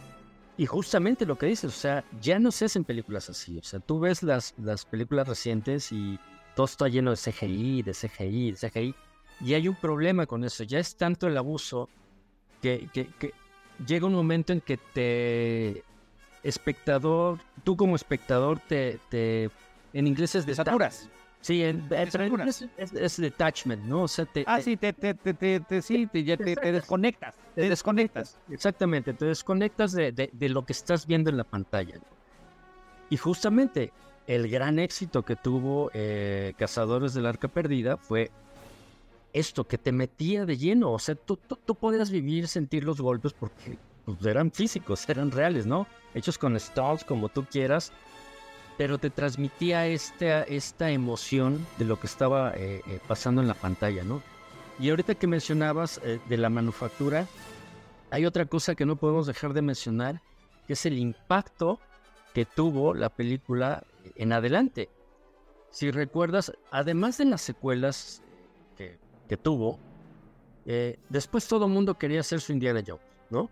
y 0.57 0.65
justamente 0.65 1.25
lo 1.25 1.37
que 1.37 1.47
dices, 1.47 1.65
o 1.65 1.75
sea, 1.75 2.03
ya 2.21 2.39
no 2.39 2.51
se 2.51 2.65
hacen 2.65 2.83
películas 2.83 3.29
así. 3.29 3.57
O 3.57 3.63
sea, 3.63 3.79
tú 3.79 3.99
ves 3.99 4.21
las, 4.23 4.53
las 4.57 4.85
películas 4.85 5.27
recientes 5.27 5.91
y 5.91 6.19
todo 6.55 6.65
está 6.65 6.87
lleno 6.87 7.11
de 7.11 7.17
CGI, 7.17 7.81
de 7.83 7.93
CGI, 7.93 8.51
de 8.51 8.69
CGI. 8.69 8.95
Y 9.39 9.53
hay 9.53 9.67
un 9.67 9.75
problema 9.75 10.25
con 10.25 10.43
eso. 10.43 10.63
Ya 10.63 10.79
es 10.79 10.95
tanto 10.95 11.27
el 11.27 11.37
abuso 11.37 11.89
que, 12.61 12.89
que, 12.93 13.07
que 13.07 13.33
llega 13.85 14.05
un 14.05 14.13
momento 14.13 14.53
en 14.53 14.61
que 14.61 14.77
te 14.77 15.83
espectador, 16.43 17.39
tú 17.63 17.77
como 17.77 17.95
espectador 17.95 18.59
te, 18.59 18.99
te 19.09 19.49
en 19.93 20.07
inglés 20.07 20.35
es 20.35 20.45
de 20.45 20.55
saturas. 20.55 21.09
Sí, 21.41 21.63
en, 21.63 21.87
es, 21.91 22.93
es, 22.93 23.17
detachment, 23.17 23.83
¿no? 23.85 24.03
O 24.03 24.07
sea, 24.07 24.25
te, 24.25 24.43
ah, 24.45 24.61
sí, 24.61 24.77
te, 24.77 24.93
te, 24.93 25.15
te, 25.15 25.59
te 25.59 25.81
sí, 25.81 26.05
te, 26.05 26.23
ya 26.23 26.37
te, 26.37 26.55
desconectas. 26.71 27.35
Te 27.55 27.67
desconectas. 27.67 28.37
Exactamente, 28.49 29.13
te 29.13 29.25
desconectas 29.25 29.91
de, 29.91 30.11
de, 30.11 30.29
de, 30.31 30.49
lo 30.49 30.63
que 30.65 30.73
estás 30.73 31.07
viendo 31.07 31.31
en 31.31 31.37
la 31.37 31.43
pantalla. 31.43 31.95
Y 33.09 33.17
justamente 33.17 33.91
el 34.27 34.49
gran 34.49 34.77
éxito 34.77 35.23
que 35.23 35.35
tuvo 35.35 35.89
eh, 35.95 36.53
Cazadores 36.57 37.15
del 37.15 37.25
Arca 37.25 37.47
Perdida 37.47 37.97
fue 37.97 38.29
esto, 39.33 39.65
que 39.65 39.79
te 39.79 39.91
metía 39.91 40.45
de 40.45 40.57
lleno. 40.57 40.91
O 40.91 40.99
sea, 40.99 41.15
tú, 41.15 41.37
tú, 41.37 41.57
tú 41.65 41.73
podías 41.73 42.11
vivir, 42.11 42.47
sentir 42.47 42.83
los 42.83 43.01
golpes 43.01 43.33
porque 43.33 43.79
pues, 44.05 44.23
eran 44.25 44.51
físicos, 44.51 45.09
eran 45.09 45.31
reales, 45.31 45.65
¿no? 45.65 45.87
Hechos 46.13 46.37
con 46.37 46.59
stalls, 46.59 47.03
como 47.03 47.29
tú 47.29 47.45
quieras 47.49 47.91
pero 48.81 48.97
te 48.97 49.11
transmitía 49.11 49.85
esta, 49.85 50.41
esta 50.41 50.89
emoción 50.89 51.67
de 51.77 51.85
lo 51.85 51.99
que 51.99 52.07
estaba 52.07 52.51
eh, 52.55 52.81
eh, 52.87 52.99
pasando 53.07 53.39
en 53.39 53.47
la 53.47 53.53
pantalla, 53.53 54.03
¿no? 54.03 54.23
Y 54.79 54.89
ahorita 54.89 55.13
que 55.13 55.27
mencionabas 55.27 56.01
eh, 56.03 56.19
de 56.27 56.37
la 56.37 56.49
manufactura, 56.49 57.27
hay 58.09 58.25
otra 58.25 58.47
cosa 58.47 58.73
que 58.73 58.87
no 58.87 58.95
podemos 58.95 59.27
dejar 59.27 59.53
de 59.53 59.61
mencionar, 59.61 60.23
que 60.65 60.73
es 60.73 60.83
el 60.87 60.97
impacto 60.97 61.79
que 62.33 62.43
tuvo 62.43 62.95
la 62.95 63.09
película 63.09 63.83
en 64.15 64.33
adelante. 64.33 64.89
Si 65.69 65.91
recuerdas, 65.91 66.51
además 66.71 67.19
de 67.19 67.25
las 67.25 67.41
secuelas 67.41 68.23
que, 68.77 69.37
tuvo, 69.37 69.77
después 71.07 71.47
todo 71.47 71.67
el 71.67 71.71
mundo 71.71 71.99
quería 71.99 72.21
hacer 72.21 72.41
su 72.41 72.51
Indiana 72.51 72.81
Jones, 72.83 73.03
¿no? 73.29 73.47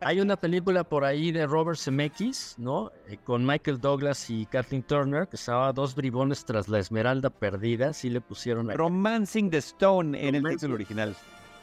Hay 0.00 0.20
una 0.20 0.36
película 0.36 0.84
por 0.84 1.04
ahí 1.04 1.32
de 1.32 1.46
Robert 1.46 1.78
Zemeckis, 1.78 2.54
¿no? 2.58 2.90
Eh, 3.08 3.18
con 3.24 3.44
Michael 3.44 3.80
Douglas 3.80 4.30
y 4.30 4.46
Kathleen 4.46 4.82
Turner, 4.82 5.28
que 5.28 5.36
llama 5.36 5.72
Dos 5.72 5.94
bribones 5.94 6.44
tras 6.44 6.68
la 6.68 6.78
esmeralda 6.78 7.30
perdida, 7.30 7.92
sí 7.92 8.10
le 8.10 8.20
pusieron... 8.20 8.70
Romancing 8.70 9.50
the 9.50 9.58
Stone 9.58 10.18
en 10.20 10.34
el 10.34 10.44
título 10.44 10.74
original. 10.74 11.16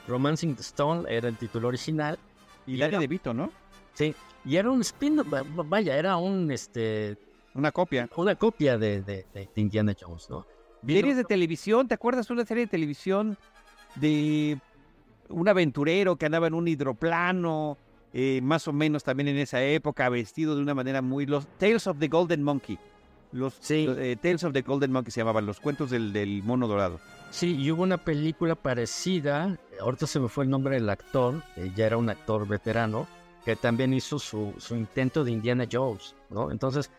Romancing 0.07 0.55
the 0.55 0.61
Stone 0.61 1.05
era 1.09 1.27
el 1.27 1.37
título 1.37 1.67
original. 1.67 2.17
Y, 2.65 2.81
era 2.81 2.99
de 2.99 3.07
Vito, 3.07 3.33
¿no? 3.33 3.51
Sí, 3.93 4.13
y 4.45 4.57
era 4.57 4.69
un 4.69 4.81
spin 4.81 5.21
vaya, 5.65 5.97
era 5.97 6.17
un, 6.17 6.51
este... 6.51 7.17
Una 7.53 7.71
copia. 7.71 8.07
Una 8.15 8.35
copia 8.35 8.77
de, 8.77 9.01
de, 9.01 9.25
de 9.33 9.49
Indiana 9.55 9.95
Jones, 9.99 10.29
¿no? 10.29 10.45
Series 10.85 11.17
de 11.17 11.23
televisión, 11.23 11.87
¿te 11.87 11.95
acuerdas 11.95 12.29
una 12.29 12.45
serie 12.45 12.65
de 12.65 12.69
televisión 12.69 13.37
de 13.95 14.59
un 15.29 15.47
aventurero 15.47 16.15
que 16.15 16.25
andaba 16.25 16.47
en 16.47 16.53
un 16.53 16.67
hidroplano 16.67 17.77
eh, 18.13 18.39
más 18.41 18.67
o 18.67 18.73
menos 18.73 19.03
también 19.03 19.27
en 19.27 19.37
esa 19.37 19.61
época, 19.63 20.09
vestido 20.09 20.55
de 20.55 20.61
una 20.61 20.73
manera 20.73 21.01
muy... 21.01 21.25
Los 21.25 21.47
Tales 21.57 21.87
of 21.87 21.99
the 21.99 22.07
Golden 22.07 22.43
Monkey. 22.43 22.79
Los, 23.31 23.59
eh, 23.69 24.15
Tales 24.21 24.43
of 24.43 24.53
the 24.53 24.61
Golden 24.61 24.91
Monkey 24.91 25.11
se 25.11 25.19
llamaban, 25.19 25.45
los 25.45 25.59
cuentos 25.59 25.89
del, 25.89 26.13
del, 26.13 26.41
mono 26.43 26.67
dorado. 26.67 26.99
Sí, 27.29 27.55
y 27.55 27.71
hubo 27.71 27.83
una 27.83 27.97
película 27.97 28.55
parecida, 28.55 29.57
ahorita 29.81 30.07
se 30.07 30.19
me 30.19 30.29
fue 30.29 30.45
el 30.45 30.49
nombre 30.49 30.75
del 30.75 30.89
actor, 30.89 31.43
eh, 31.57 31.71
ya 31.75 31.87
era 31.87 31.97
un 31.97 32.09
actor 32.09 32.47
veterano, 32.47 33.05
que 33.43 33.55
también 33.55 33.93
hizo 33.93 34.17
su, 34.17 34.53
su, 34.57 34.75
intento 34.75 35.23
de 35.23 35.31
Indiana 35.31 35.67
Jones, 35.69 36.15
¿no? 36.29 36.51
Entonces, 36.51 36.89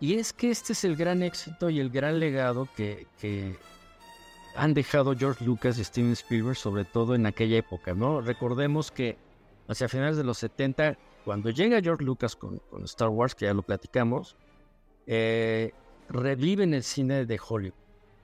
y 0.00 0.14
es 0.14 0.32
que 0.32 0.50
este 0.50 0.72
es 0.72 0.84
el 0.84 0.96
gran 0.96 1.22
éxito 1.22 1.70
y 1.70 1.78
el 1.78 1.90
gran 1.90 2.18
legado 2.18 2.68
que, 2.76 3.06
que 3.20 3.56
han 4.56 4.74
dejado 4.74 5.16
George 5.16 5.44
Lucas 5.44 5.78
y 5.78 5.84
Steven 5.84 6.12
Spielberg, 6.12 6.56
sobre 6.56 6.84
todo 6.84 7.14
en 7.14 7.26
aquella 7.26 7.56
época, 7.56 7.94
¿no? 7.94 8.20
Recordemos 8.20 8.90
que 8.90 9.16
hacia 9.68 9.88
finales 9.88 10.16
de 10.16 10.24
los 10.24 10.38
70, 10.38 10.96
cuando 11.24 11.50
llega 11.50 11.80
George 11.80 12.04
Lucas 12.04 12.36
con, 12.36 12.60
Star 12.84 13.08
Wars, 13.08 13.34
que 13.34 13.46
ya 13.46 13.54
lo 13.54 13.62
platicamos, 13.62 14.36
eh, 15.06 15.72
reviven 16.08 16.74
el 16.74 16.82
cine 16.82 17.26
de 17.26 17.40
Hollywood. 17.46 17.78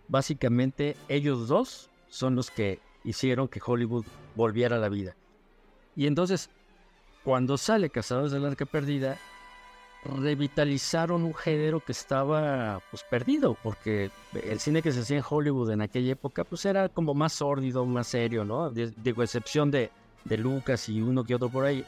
Básicamente 0.08 0.96
ellos 1.08 1.48
dos 1.48 1.90
son 2.08 2.34
los 2.34 2.50
que 2.50 2.80
hicieron 3.04 3.48
que 3.48 3.60
Hollywood 3.64 4.04
volviera 4.34 4.76
a 4.76 4.78
la 4.78 4.88
vida. 4.88 5.16
Y 5.96 6.06
entonces, 6.06 6.50
cuando 7.24 7.56
sale 7.56 7.90
Cazadores 7.90 8.32
del 8.32 8.44
Arca 8.44 8.66
Perdida, 8.66 9.16
revitalizaron 10.04 11.24
un 11.24 11.34
género 11.34 11.80
que 11.80 11.92
estaba 11.92 12.80
pues 12.90 13.04
perdido, 13.04 13.56
porque 13.62 14.10
el 14.32 14.58
cine 14.58 14.82
que 14.82 14.92
se 14.92 15.00
hacía 15.00 15.18
en 15.18 15.24
Hollywood 15.28 15.70
en 15.70 15.82
aquella 15.82 16.12
época 16.12 16.44
pues 16.44 16.64
era 16.64 16.88
como 16.88 17.14
más 17.14 17.34
sórdido, 17.34 17.84
más 17.84 18.08
serio, 18.08 18.44
¿no? 18.44 18.70
Digo, 18.70 19.22
excepción 19.22 19.70
de, 19.70 19.90
de 20.24 20.38
Lucas 20.38 20.88
y 20.88 21.00
uno 21.00 21.24
que 21.24 21.34
otro 21.34 21.48
por 21.48 21.64
ahí. 21.64 21.84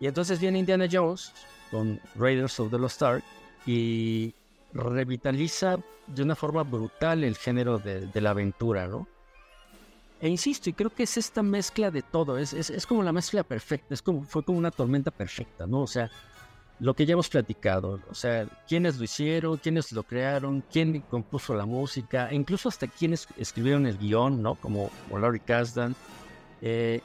Y 0.00 0.06
entonces 0.06 0.40
viene 0.40 0.58
Indiana 0.58 0.86
Jones 0.90 1.32
con 1.70 2.00
Raiders 2.16 2.58
of 2.60 2.70
the 2.70 2.78
Lost 2.78 3.02
Ark 3.02 3.24
y 3.66 4.34
revitaliza 4.72 5.78
de 6.06 6.22
una 6.22 6.34
forma 6.34 6.62
brutal 6.62 7.24
el 7.24 7.36
género 7.36 7.78
de, 7.78 8.20
la 8.20 8.30
aventura, 8.30 8.86
¿no? 8.86 9.06
E 10.20 10.28
insisto, 10.28 10.70
y 10.70 10.72
creo 10.72 10.90
que 10.90 11.02
es 11.02 11.16
esta 11.16 11.42
mezcla 11.42 11.90
de 11.90 12.02
todo, 12.02 12.38
es, 12.38 12.52
es, 12.52 12.86
como 12.86 13.02
la 13.02 13.12
mezcla 13.12 13.42
perfecta, 13.42 13.94
es 13.94 14.02
como, 14.02 14.24
fue 14.24 14.42
como 14.42 14.58
una 14.58 14.70
tormenta 14.70 15.10
perfecta, 15.10 15.66
¿no? 15.66 15.82
O 15.82 15.86
sea, 15.86 16.10
lo 16.80 16.94
que 16.94 17.04
ya 17.04 17.12
hemos 17.12 17.28
platicado, 17.28 18.00
o 18.10 18.14
sea, 18.14 18.46
quiénes 18.66 18.98
lo 18.98 19.04
hicieron, 19.04 19.58
quiénes 19.58 19.92
lo 19.92 20.02
crearon, 20.02 20.62
quién 20.72 21.00
compuso 21.00 21.54
la 21.54 21.66
música, 21.66 22.30
e 22.30 22.34
incluso 22.34 22.68
hasta 22.68 22.86
quiénes 22.86 23.28
escribieron 23.36 23.86
el 23.86 23.98
guion, 23.98 24.42
¿no? 24.42 24.54
Como, 24.56 24.90
como 25.08 25.18
Laurie 25.18 25.40
Kasdan. 25.40 25.94
Eh, 26.62 27.00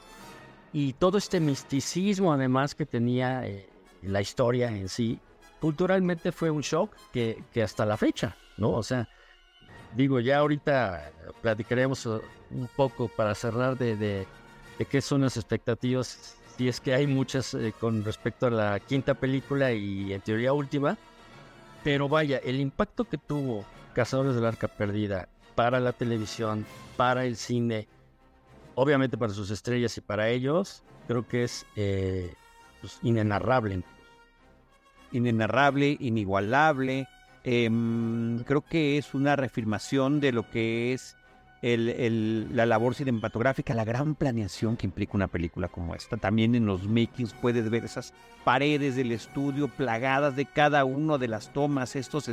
y 0.72 0.92
todo 0.94 1.18
este 1.18 1.40
misticismo 1.40 2.32
además 2.32 2.74
que 2.74 2.86
tenía 2.86 3.46
eh, 3.46 3.68
la 4.02 4.20
historia 4.20 4.68
en 4.68 4.88
sí, 4.88 5.18
culturalmente 5.60 6.32
fue 6.32 6.50
un 6.50 6.62
shock 6.62 6.94
que, 7.12 7.42
que, 7.52 7.62
hasta 7.62 7.84
la 7.84 7.96
fecha, 7.96 8.36
¿no? 8.56 8.70
O 8.70 8.82
sea, 8.82 9.08
digo, 9.94 10.20
ya 10.20 10.38
ahorita 10.38 11.12
platicaremos 11.42 12.06
un 12.06 12.68
poco 12.76 13.08
para 13.08 13.34
cerrar 13.34 13.76
de, 13.76 13.96
de, 13.96 14.26
qué 14.88 15.00
son 15.00 15.22
las 15.22 15.36
expectativas, 15.36 16.36
si 16.56 16.68
es 16.68 16.80
que 16.80 16.94
hay 16.94 17.06
muchas 17.06 17.52
eh, 17.54 17.74
con 17.78 18.04
respecto 18.04 18.46
a 18.46 18.50
la 18.50 18.80
quinta 18.80 19.14
película 19.14 19.72
y 19.72 20.12
en 20.12 20.20
teoría 20.20 20.52
última, 20.52 20.96
pero 21.84 22.08
vaya, 22.08 22.38
el 22.38 22.60
impacto 22.60 23.04
que 23.04 23.18
tuvo 23.18 23.64
Cazadores 23.94 24.34
del 24.34 24.46
Arca 24.46 24.68
Perdida 24.68 25.28
para 25.54 25.80
la 25.80 25.92
televisión, 25.92 26.64
para 26.96 27.24
el 27.24 27.36
cine, 27.36 27.88
obviamente 28.80 29.18
para 29.18 29.34
sus 29.34 29.50
estrellas 29.50 29.98
y 29.98 30.00
para 30.00 30.30
ellos, 30.30 30.82
creo 31.06 31.28
que 31.28 31.44
es 31.44 31.66
eh, 31.76 32.32
pues, 32.80 32.98
inenarrable. 33.02 33.82
Inenarrable, 35.12 35.98
inigualable. 36.00 37.06
Em, 37.44 38.42
creo 38.44 38.62
que 38.62 38.96
es 38.96 39.12
una 39.12 39.36
reafirmación 39.36 40.20
de 40.20 40.32
lo 40.32 40.48
que 40.48 40.94
es 40.94 41.14
el, 41.60 42.56
la 42.56 42.64
labor 42.64 42.94
cinematográfica, 42.94 43.74
la 43.74 43.84
gran 43.84 44.14
planeación 44.14 44.78
que 44.78 44.86
implica 44.86 45.12
una 45.14 45.28
película 45.28 45.68
como 45.68 45.94
esta. 45.94 46.16
También 46.16 46.54
en 46.54 46.64
los 46.64 46.84
makings 46.84 47.34
puedes 47.34 47.68
ver 47.68 47.84
esas 47.84 48.14
paredes 48.44 48.96
del 48.96 49.12
estudio 49.12 49.68
plagadas 49.68 50.36
de 50.36 50.46
cada 50.46 50.86
una 50.86 51.18
de 51.18 51.28
las 51.28 51.52
tomas, 51.52 51.96
estos 51.96 52.30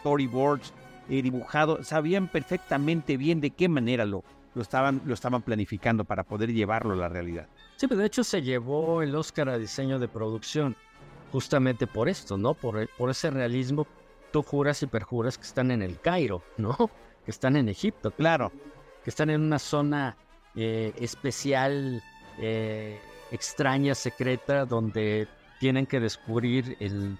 storyboards 0.00 0.72
eh, 1.10 1.20
dibujados. 1.20 1.88
Sabían 1.88 2.28
perfectamente 2.28 3.18
bien 3.18 3.42
de 3.42 3.50
qué 3.50 3.68
manera 3.68 4.06
lo, 4.06 4.24
lo 4.54 4.62
estaban, 4.62 5.00
lo 5.04 5.14
estaban 5.14 5.42
planificando 5.42 6.04
para 6.04 6.24
poder 6.24 6.52
llevarlo 6.52 6.94
a 6.94 6.96
la 6.96 7.08
realidad. 7.08 7.48
Sí, 7.76 7.86
pero 7.86 8.00
de 8.00 8.06
hecho 8.06 8.24
se 8.24 8.42
llevó 8.42 9.02
el 9.02 9.14
Oscar 9.14 9.48
a 9.48 9.58
diseño 9.58 9.98
de 9.98 10.08
producción 10.08 10.76
justamente 11.32 11.86
por 11.86 12.08
esto, 12.08 12.36
¿no? 12.36 12.54
Por, 12.54 12.88
por 12.96 13.10
ese 13.10 13.30
realismo, 13.30 13.86
tú 14.32 14.42
juras 14.42 14.82
y 14.82 14.86
perjuras 14.86 15.38
que 15.38 15.44
están 15.44 15.70
en 15.70 15.82
el 15.82 15.98
Cairo, 16.00 16.42
¿no? 16.58 16.76
Que 17.24 17.30
están 17.30 17.56
en 17.56 17.68
Egipto, 17.68 18.10
claro, 18.10 18.52
que 19.02 19.10
están 19.10 19.30
en 19.30 19.40
una 19.40 19.58
zona 19.58 20.16
eh, 20.54 20.92
especial, 20.98 22.02
eh, 22.38 23.00
extraña, 23.30 23.94
secreta, 23.94 24.66
donde 24.66 25.28
tienen 25.58 25.86
que 25.86 26.00
descubrir 26.00 26.76
el, 26.80 27.16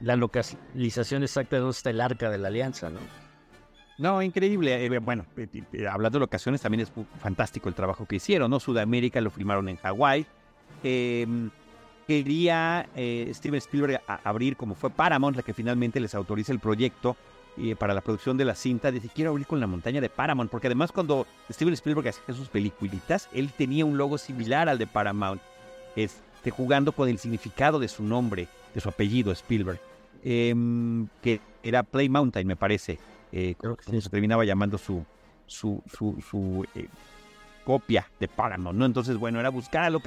la 0.00 0.14
localización 0.14 1.22
exacta 1.22 1.56
de 1.56 1.60
dónde 1.60 1.76
está 1.76 1.90
el 1.90 2.00
arca 2.00 2.30
de 2.30 2.38
la 2.38 2.48
alianza, 2.48 2.90
¿no? 2.90 3.00
No, 3.98 4.20
increíble. 4.20 4.84
Eh, 4.84 4.98
bueno, 4.98 5.24
eh, 5.36 5.48
eh, 5.72 5.86
hablando 5.86 6.18
de 6.18 6.20
locaciones, 6.20 6.60
también 6.60 6.82
es 6.82 6.92
fantástico 7.20 7.68
el 7.68 7.74
trabajo 7.74 8.06
que 8.06 8.16
hicieron, 8.16 8.50
¿no? 8.50 8.60
Sudamérica 8.60 9.20
lo 9.20 9.30
filmaron 9.30 9.68
en 9.68 9.76
Hawái. 9.76 10.26
Em, 10.82 11.50
quería 12.06 12.88
Steven 12.94 13.58
Spielberg 13.58 14.00
abrir, 14.22 14.56
como 14.56 14.74
fue 14.74 14.90
Paramount, 14.90 15.36
la 15.36 15.42
que 15.42 15.54
finalmente 15.54 15.98
les 15.98 16.14
autoriza 16.14 16.52
el 16.52 16.60
proyecto, 16.60 17.16
para 17.78 17.94
la 17.94 18.02
producción 18.02 18.36
de 18.36 18.44
la 18.44 18.54
cinta, 18.54 18.90
dice, 18.90 19.08
quiero 19.12 19.30
abrir 19.30 19.46
con 19.46 19.60
la 19.60 19.66
montaña 19.66 20.02
de 20.02 20.10
Paramount, 20.10 20.50
porque 20.50 20.66
además 20.66 20.92
cuando 20.92 21.26
Steven 21.50 21.72
Spielberg 21.72 22.08
hacía 22.08 22.34
sus 22.34 22.50
peliculitas, 22.50 23.30
él 23.32 23.50
tenía 23.56 23.86
un 23.86 23.96
logo 23.96 24.18
similar 24.18 24.68
al 24.68 24.76
de 24.76 24.86
Paramount, 24.86 25.40
este, 25.96 26.50
jugando 26.50 26.92
con 26.92 27.08
el 27.08 27.18
significado 27.18 27.78
de 27.78 27.88
su 27.88 28.02
nombre, 28.04 28.46
de 28.74 28.80
su 28.82 28.90
apellido, 28.90 29.32
Spielberg, 29.32 29.80
em, 30.22 31.08
que 31.22 31.40
era 31.62 31.82
Play 31.82 32.10
Mountain, 32.10 32.46
me 32.46 32.56
parece, 32.56 32.98
eh, 33.36 33.54
se 34.00 34.08
terminaba 34.08 34.46
llamando 34.46 34.78
su, 34.78 35.04
su, 35.44 35.82
su, 35.92 36.18
su 36.22 36.64
eh, 36.74 36.88
copia 37.66 38.08
de 38.18 38.28
Paramount, 38.28 38.78
¿no? 38.78 38.86
Entonces, 38.86 39.18
bueno, 39.18 39.38
era 39.38 39.50
buscar 39.50 39.84
a 39.84 39.90
lo, 39.90 40.00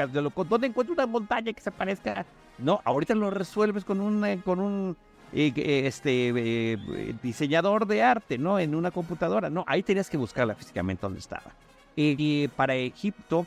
¿dónde 0.50 0.66
encuentro 0.66 0.94
una 0.94 1.06
montaña 1.06 1.54
que 1.54 1.62
se 1.62 1.70
parezca? 1.70 2.26
No, 2.58 2.82
ahorita 2.84 3.14
lo 3.14 3.30
resuelves 3.30 3.86
con 3.86 4.02
un, 4.02 4.26
eh, 4.26 4.42
con 4.44 4.60
un 4.60 4.98
eh, 5.32 5.54
este 5.86 6.78
diseñador 7.22 7.86
de 7.86 8.02
arte, 8.02 8.40
¿no? 8.40 8.58
En 8.58 8.74
una 8.74 8.90
computadora. 8.90 9.52
No, 9.52 9.64
ahí 9.68 9.84
tenías 9.84 10.10
que 10.10 10.18
buscarla 10.18 10.56
físicamente 10.56 11.02
donde 11.02 11.20
estaba. 11.20 11.54
Y 11.96 12.48
para 12.48 12.74
Egipto, 12.76 13.46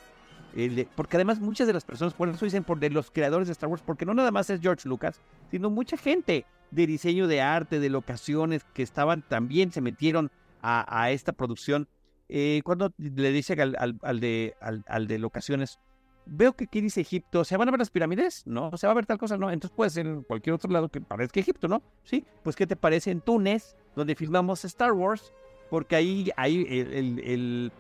porque 0.95 1.17
además 1.17 1.41
muchas 1.41 1.67
de 1.67 1.73
las 1.73 1.85
personas, 1.85 2.15
por 2.15 2.29
eso 2.29 2.45
dicen 2.45 2.63
por 2.63 2.79
de 2.79 2.91
los 2.91 3.11
creadores 3.11 3.49
de 3.49 3.53
Star 3.53 3.69
Wars, 3.69 3.83
porque 3.85 4.05
no 4.05 4.15
nada 4.15 4.31
más 4.31 4.49
es 4.49 4.61
George 4.61 4.89
Lucas, 4.89 5.21
sino 5.51 5.71
mucha 5.71 5.97
gente 5.97 6.45
de 6.73 6.87
diseño 6.87 7.29
de 7.29 7.41
arte, 7.41 7.79
de 7.79 7.91
locaciones, 7.91 8.65
que 8.75 8.83
estaban 8.83 9.23
también 9.23 9.71
se 9.71 9.81
metieron 9.81 10.31
a, 10.63 11.11
esta 11.11 11.33
producción. 11.33 11.89
Eh, 12.29 12.63
cuando 12.65 12.93
le 12.97 13.31
dice 13.31 13.61
al, 13.61 13.77
al, 14.01 14.21
de, 14.21 14.55
al, 14.61 15.07
de 15.07 15.19
locaciones, 15.19 15.79
veo 16.25 16.55
que 16.55 16.65
aquí 16.65 16.81
dice 16.81 17.03
Egipto, 17.03 17.45
¿se 17.45 17.57
van 17.57 17.69
a 17.69 17.73
ver 17.73 17.81
las 17.81 17.91
pirámides? 17.91 18.47
No, 18.47 18.75
¿se 18.77 18.87
va 18.87 18.93
a 18.93 18.97
ver 18.97 19.07
tal 19.07 19.19
cosa? 19.19 19.37
No, 19.37 19.51
entonces 19.51 19.77
puede 19.77 19.91
ser 19.91 20.07
en 20.07 20.23
cualquier 20.23 20.55
otro 20.55 20.71
lado 20.71 20.89
que 20.89 21.01
parezca 21.01 21.41
Egipto, 21.41 21.69
¿no? 21.69 21.83
Sí, 22.05 22.25
pues 22.43 22.57
¿qué 22.57 22.67
te 22.67 22.77
parece 22.77 23.11
en 23.11 23.21
Túnez, 23.21 23.77
donde 23.95 24.15
filmamos 24.15 24.65
Star 24.65 24.93
Wars? 24.93 25.33
Porque 25.69 25.97
ahí, 25.97 26.31
ahí 26.37 26.65
el, 26.69 27.19
el, 27.21 27.73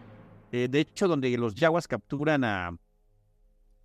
eh, 0.50 0.68
de 0.68 0.80
hecho, 0.80 1.08
donde 1.08 1.36
los 1.38 1.54
yaguas 1.54 1.88
capturan 1.88 2.44
a 2.44 2.76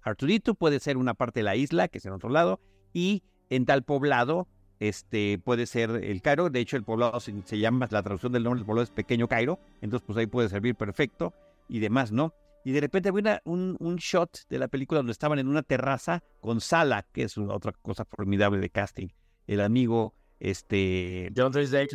Arturito 0.02 0.56
puede 0.56 0.80
ser 0.80 0.98
una 0.98 1.14
parte 1.14 1.42
de 1.42 1.44
la 1.44 1.56
isla, 1.56 1.88
que 1.88 2.00
es 2.00 2.06
en 2.06 2.14
otro 2.14 2.30
lado, 2.30 2.60
y 2.94 3.24
en 3.50 3.66
tal 3.66 3.84
poblado 3.84 4.48
este, 4.80 5.40
puede 5.44 5.66
ser 5.66 5.92
el 6.04 6.22
Cairo. 6.22 6.50
De 6.50 6.60
hecho, 6.60 6.78
el 6.78 6.84
poblado 6.84 7.20
se, 7.20 7.34
se 7.46 7.60
llama, 7.60 7.88
la 7.90 8.04
traducción 8.04 8.32
del 8.32 8.44
nombre 8.44 8.60
del 8.60 8.66
poblado 8.66 8.84
es 8.84 8.92
Pequeño 8.92 9.28
Cairo, 9.28 9.60
entonces 9.82 10.06
pues 10.06 10.18
ahí 10.18 10.28
puede 10.28 10.50
servir 10.50 10.76
perfecto 10.76 11.34
y 11.70 11.80
demás, 11.80 12.12
¿no? 12.12 12.34
y 12.68 12.74
de 12.74 12.82
repente 12.82 13.08
había 13.08 13.42
un, 13.46 13.78
un, 13.80 13.96
shot 13.96 14.46
de 14.50 14.60
la 14.60 14.68
película 14.68 15.00
donde 15.00 15.14
estaban 15.14 15.40
en 15.40 15.48
una 15.48 15.64
terraza 15.64 16.22
con 16.42 16.60
Sala, 16.60 17.08
que 17.14 17.24
es 17.24 17.38
otra 17.38 17.72
cosa 17.72 18.04
formidable 18.04 18.60
de 18.60 18.70
casting. 18.70 19.08
El 19.48 19.62
amigo, 19.62 20.14
este... 20.42 21.32
John 21.34 21.54
Rhys 21.54 21.72
Davis. 21.72 21.94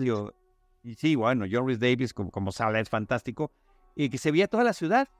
Y 0.83 0.95
sí, 0.95 1.15
bueno, 1.15 1.45
John 1.51 1.69
Rhys 1.69 1.79
Davis 1.79 2.15
como, 2.15 2.31
como 2.31 2.53
Sala 2.53 2.81
es 2.81 2.89
fantástico. 2.89 3.53
Y 3.95 4.09
que 4.09 4.17
se 4.17 4.31
veía 4.31 4.49
toda 4.49 4.65
la 4.65 4.73
ciudad. 4.73 5.11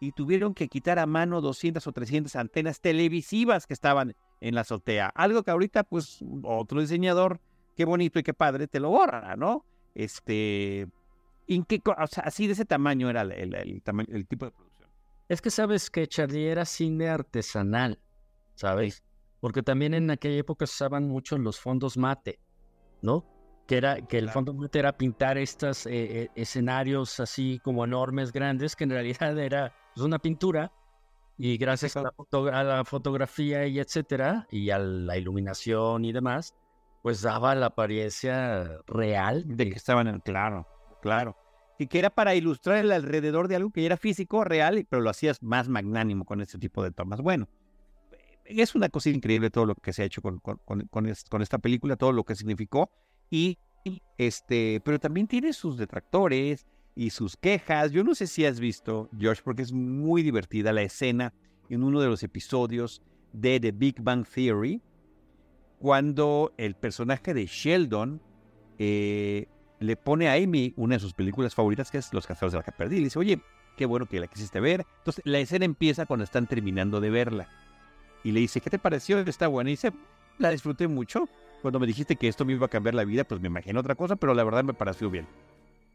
Y 0.00 0.12
tuvieron 0.12 0.54
que 0.54 0.68
quitar 0.68 0.98
a 0.98 1.04
mano 1.04 1.42
200 1.42 1.86
o 1.86 1.92
300 1.92 2.34
antenas 2.34 2.80
televisivas 2.80 3.66
que 3.66 3.74
estaban 3.74 4.16
en 4.40 4.54
la 4.54 4.62
azotea. 4.62 5.08
Algo 5.14 5.42
que 5.42 5.50
ahorita, 5.50 5.84
pues, 5.84 6.24
otro 6.42 6.80
diseñador, 6.80 7.40
qué 7.76 7.84
bonito 7.84 8.18
y 8.18 8.22
qué 8.22 8.34
padre, 8.34 8.66
te 8.66 8.80
lo 8.80 8.90
borra, 8.90 9.36
¿no? 9.36 9.64
Este, 9.94 10.88
¿En 11.46 11.64
qué, 11.64 11.80
o 11.84 12.06
sea, 12.06 12.24
así 12.24 12.46
de 12.46 12.54
ese 12.54 12.64
tamaño 12.64 13.10
era 13.10 13.22
el, 13.22 13.54
el, 13.54 14.26
tipo 14.26 14.46
de 14.46 14.52
producción. 14.52 14.88
Es 15.28 15.40
que 15.40 15.50
sabes 15.50 15.90
que 15.90 16.06
Charlie 16.06 16.48
era 16.48 16.64
cine 16.64 17.08
artesanal, 17.08 17.98
¿sabes? 18.54 19.02
Porque 19.40 19.62
también 19.62 19.94
en 19.94 20.10
aquella 20.10 20.38
época 20.38 20.66
se 20.66 20.72
usaban 20.72 21.08
mucho 21.08 21.36
los 21.38 21.60
fondos 21.60 21.96
mate, 21.96 22.40
¿no? 23.02 23.26
Que, 23.66 23.76
era, 23.76 24.00
que 24.06 24.18
el 24.18 24.30
fondo 24.30 24.52
mate 24.54 24.78
era 24.78 24.96
pintar 24.96 25.38
estos 25.38 25.86
eh, 25.86 26.22
eh, 26.22 26.30
escenarios 26.34 27.20
así 27.20 27.60
como 27.62 27.84
enormes, 27.84 28.32
grandes, 28.32 28.76
que 28.76 28.84
en 28.84 28.90
realidad 28.90 29.38
era 29.38 29.74
pues, 29.94 30.04
una 30.04 30.18
pintura 30.18 30.72
y 31.36 31.56
gracias 31.56 31.96
a 31.96 32.02
la, 32.02 32.12
a 32.52 32.64
la, 32.64 32.84
fotografía 32.84 33.66
y 33.66 33.78
etcétera, 33.78 34.46
y 34.50 34.70
a 34.70 34.78
la 34.78 35.16
iluminación 35.16 36.04
y 36.04 36.12
demás, 36.12 36.54
pues 37.02 37.22
daba 37.22 37.54
la 37.54 37.66
apariencia 37.66 38.78
real 38.86 39.44
de 39.46 39.68
que 39.68 39.76
estaban 39.76 40.06
en 40.06 40.20
claro. 40.20 40.66
Claro. 41.02 41.36
Y 41.78 41.88
que 41.88 41.98
era 41.98 42.10
para 42.10 42.34
ilustrar 42.34 42.78
el 42.78 42.92
alrededor 42.92 43.48
de 43.48 43.56
algo 43.56 43.70
que 43.70 43.84
era 43.84 43.96
físico, 43.96 44.44
real, 44.44 44.86
pero 44.88 45.02
lo 45.02 45.10
hacías 45.10 45.42
más 45.42 45.68
magnánimo 45.68 46.24
con 46.24 46.40
este 46.40 46.56
tipo 46.58 46.82
de 46.82 46.92
tomas. 46.92 47.20
Bueno, 47.20 47.48
es 48.44 48.74
una 48.74 48.88
cosa 48.88 49.10
increíble 49.10 49.50
todo 49.50 49.66
lo 49.66 49.74
que 49.74 49.92
se 49.92 50.02
ha 50.02 50.06
hecho 50.06 50.22
con, 50.22 50.38
con, 50.38 51.06
esta 51.42 51.58
película, 51.58 51.96
todo 51.96 52.12
lo 52.12 52.24
que 52.24 52.36
significó. 52.36 52.90
Y 53.28 53.58
este, 54.16 54.80
pero 54.84 54.98
también 54.98 55.26
tiene 55.26 55.52
sus 55.52 55.76
detractores 55.76 56.66
y 56.94 57.10
sus 57.10 57.36
quejas. 57.36 57.92
Yo 57.92 58.04
no 58.04 58.14
sé 58.14 58.26
si 58.26 58.44
has 58.44 58.60
visto, 58.60 59.08
George, 59.18 59.42
porque 59.44 59.62
es 59.62 59.72
muy 59.72 60.22
divertida 60.22 60.72
la 60.72 60.82
escena 60.82 61.32
en 61.68 61.82
uno 61.82 62.00
de 62.00 62.08
los 62.08 62.22
episodios 62.22 63.02
de 63.32 63.58
The 63.58 63.72
Big 63.72 64.00
Bang 64.00 64.26
Theory, 64.26 64.80
cuando 65.78 66.54
el 66.56 66.74
personaje 66.76 67.34
de 67.34 67.46
Sheldon 67.46 68.20
eh, 68.78 69.46
le 69.80 69.96
pone 69.96 70.28
a 70.28 70.34
Amy 70.34 70.72
una 70.76 70.96
de 70.96 71.00
sus 71.00 71.14
películas 71.14 71.54
favoritas, 71.54 71.90
que 71.90 71.98
es 71.98 72.12
Los 72.12 72.26
Cazadores 72.26 72.52
de 72.52 72.58
la 72.58 72.76
Perdida. 72.76 72.96
Y 72.96 73.00
le 73.00 73.06
dice, 73.06 73.18
oye, 73.18 73.40
qué 73.76 73.86
bueno 73.86 74.06
que 74.06 74.20
la 74.20 74.26
quisiste 74.26 74.60
ver. 74.60 74.86
Entonces, 74.98 75.22
la 75.26 75.38
escena 75.38 75.64
empieza 75.64 76.06
cuando 76.06 76.24
están 76.24 76.46
terminando 76.46 77.00
de 77.00 77.10
verla. 77.10 77.48
Y 78.22 78.32
le 78.32 78.40
dice, 78.40 78.60
¿qué 78.60 78.70
te 78.70 78.78
pareció? 78.78 79.18
Está 79.18 79.48
buena. 79.48 79.70
Y 79.70 79.74
dice, 79.74 79.92
la 80.38 80.50
disfruté 80.50 80.88
mucho. 80.88 81.28
Cuando 81.60 81.80
me 81.80 81.86
dijiste 81.86 82.16
que 82.16 82.28
esto 82.28 82.44
me 82.44 82.52
iba 82.52 82.66
a 82.66 82.70
cambiar 82.70 82.94
la 82.94 83.04
vida, 83.04 83.24
pues 83.24 83.40
me 83.40 83.48
imaginé 83.48 83.78
otra 83.78 83.94
cosa, 83.94 84.16
pero 84.16 84.34
la 84.34 84.44
verdad 84.44 84.64
me 84.64 84.74
pareció 84.74 85.10
bien. 85.10 85.26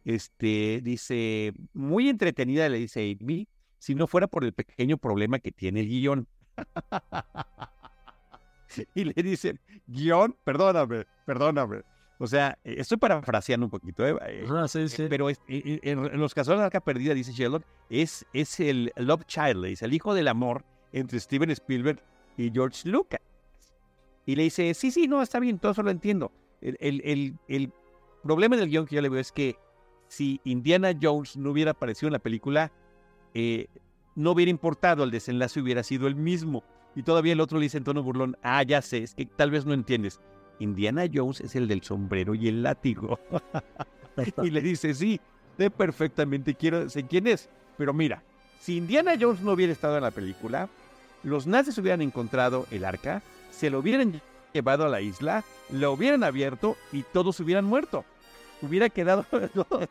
Este, 0.05 0.81
dice, 0.81 1.53
muy 1.73 2.09
entretenida, 2.09 2.67
le 2.69 2.79
dice 2.79 3.17
Amy, 3.19 3.47
si 3.77 3.95
no 3.95 4.07
fuera 4.07 4.27
por 4.27 4.43
el 4.43 4.53
pequeño 4.53 4.97
problema 4.97 5.39
que 5.39 5.51
tiene 5.51 5.81
el 5.81 5.87
guion. 5.87 6.27
y 8.95 9.05
le 9.05 9.23
dice, 9.23 9.59
guion, 9.87 10.35
perdóname, 10.43 11.05
perdóname. 11.25 11.83
O 12.21 12.27
sea, 12.27 12.57
eh, 12.65 12.75
estoy 12.77 12.97
parafraseando 12.97 13.65
un 13.65 13.69
poquito, 13.69 14.05
¿eh? 14.05 14.15
eh 14.27 14.45
ah, 14.49 14.67
sí, 14.67 14.89
sí. 14.89 15.07
pero 15.09 15.29
en, 15.47 16.19
los 16.19 16.33
casos 16.33 16.53
de 16.53 16.57
la 16.57 16.65
arca 16.65 16.81
perdida, 16.81 17.13
dice 17.13 17.31
Sheldon, 17.31 17.63
es, 17.89 18.25
es 18.33 18.59
el 18.59 18.91
love 18.97 19.23
child, 19.25 19.65
es 19.65 19.81
el 19.81 19.93
hijo 19.93 20.13
del 20.13 20.27
amor 20.27 20.65
entre 20.91 21.19
Steven 21.19 21.49
Spielberg 21.51 22.03
y 22.35 22.51
George 22.51 22.89
Lucas. 22.89 23.21
Y 24.25 24.35
le 24.35 24.43
dice, 24.43 24.73
sí, 24.73 24.91
sí, 24.91 25.07
no, 25.07 25.21
está 25.21 25.39
bien, 25.39 25.59
todo 25.59 25.71
eso 25.71 25.81
lo 25.81 25.91
entiendo. 25.91 26.31
El, 26.61 26.77
el, 26.81 27.37
el, 27.47 27.71
problema 28.21 28.57
del 28.57 28.69
guion 28.69 28.85
que 28.85 28.95
yo 28.95 29.01
le 29.01 29.07
veo 29.07 29.21
es 29.21 29.31
que 29.31 29.55
si 30.09 30.41
Indiana 30.43 30.91
Jones 30.99 31.37
no 31.37 31.51
hubiera 31.51 31.71
aparecido 31.71 32.07
en 32.07 32.13
la 32.13 32.19
película, 32.19 32.71
eh, 33.33 33.67
no 34.15 34.31
hubiera 34.31 34.49
importado, 34.49 35.03
el 35.03 35.11
desenlace 35.11 35.61
hubiera 35.61 35.83
sido 35.83 36.07
el 36.07 36.15
mismo. 36.15 36.63
Y 36.95 37.03
todavía 37.03 37.33
el 37.33 37.39
otro 37.39 37.59
le 37.59 37.63
dice 37.63 37.77
en 37.77 37.83
tono 37.83 38.03
burlón, 38.03 38.35
ah, 38.41 38.63
ya 38.63 38.81
sé, 38.81 39.03
es 39.03 39.15
que 39.15 39.25
tal 39.25 39.51
vez 39.51 39.65
no 39.65 39.73
entiendes. 39.73 40.19
Indiana 40.59 41.05
Jones 41.11 41.39
es 41.39 41.55
el 41.55 41.67
del 41.67 41.83
sombrero 41.83 42.35
y 42.35 42.47
el 42.49 42.63
látigo. 42.63 43.19
y 44.43 44.49
le 44.49 44.61
dice, 44.61 44.93
sí, 44.93 45.21
sé 45.57 45.69
perfectamente 45.69 46.55
quiero, 46.55 46.89
sé 46.89 47.03
quién 47.03 47.27
es. 47.27 47.47
Pero 47.77 47.93
mira, 47.93 48.23
si 48.59 48.77
Indiana 48.77 49.13
Jones 49.17 49.41
no 49.41 49.53
hubiera 49.53 49.71
estado 49.71 49.95
en 49.95 50.03
la 50.03 50.11
película, 50.11 50.67
los 51.23 51.47
nazis 51.47 51.77
hubieran 51.77 52.01
encontrado 52.01 52.65
el 52.71 52.83
arca, 52.83 53.21
se 53.51 53.69
lo 53.69 53.79
hubieran 53.79 54.21
llevado 54.53 54.85
a 54.85 54.89
la 54.89 55.01
isla, 55.01 55.43
lo 55.71 55.93
hubieran 55.93 56.23
abierto 56.23 56.75
y 56.91 57.03
todos 57.03 57.39
hubieran 57.39 57.65
muerto. 57.65 58.03
Hubiera 58.61 58.89
quedado... 58.89 59.25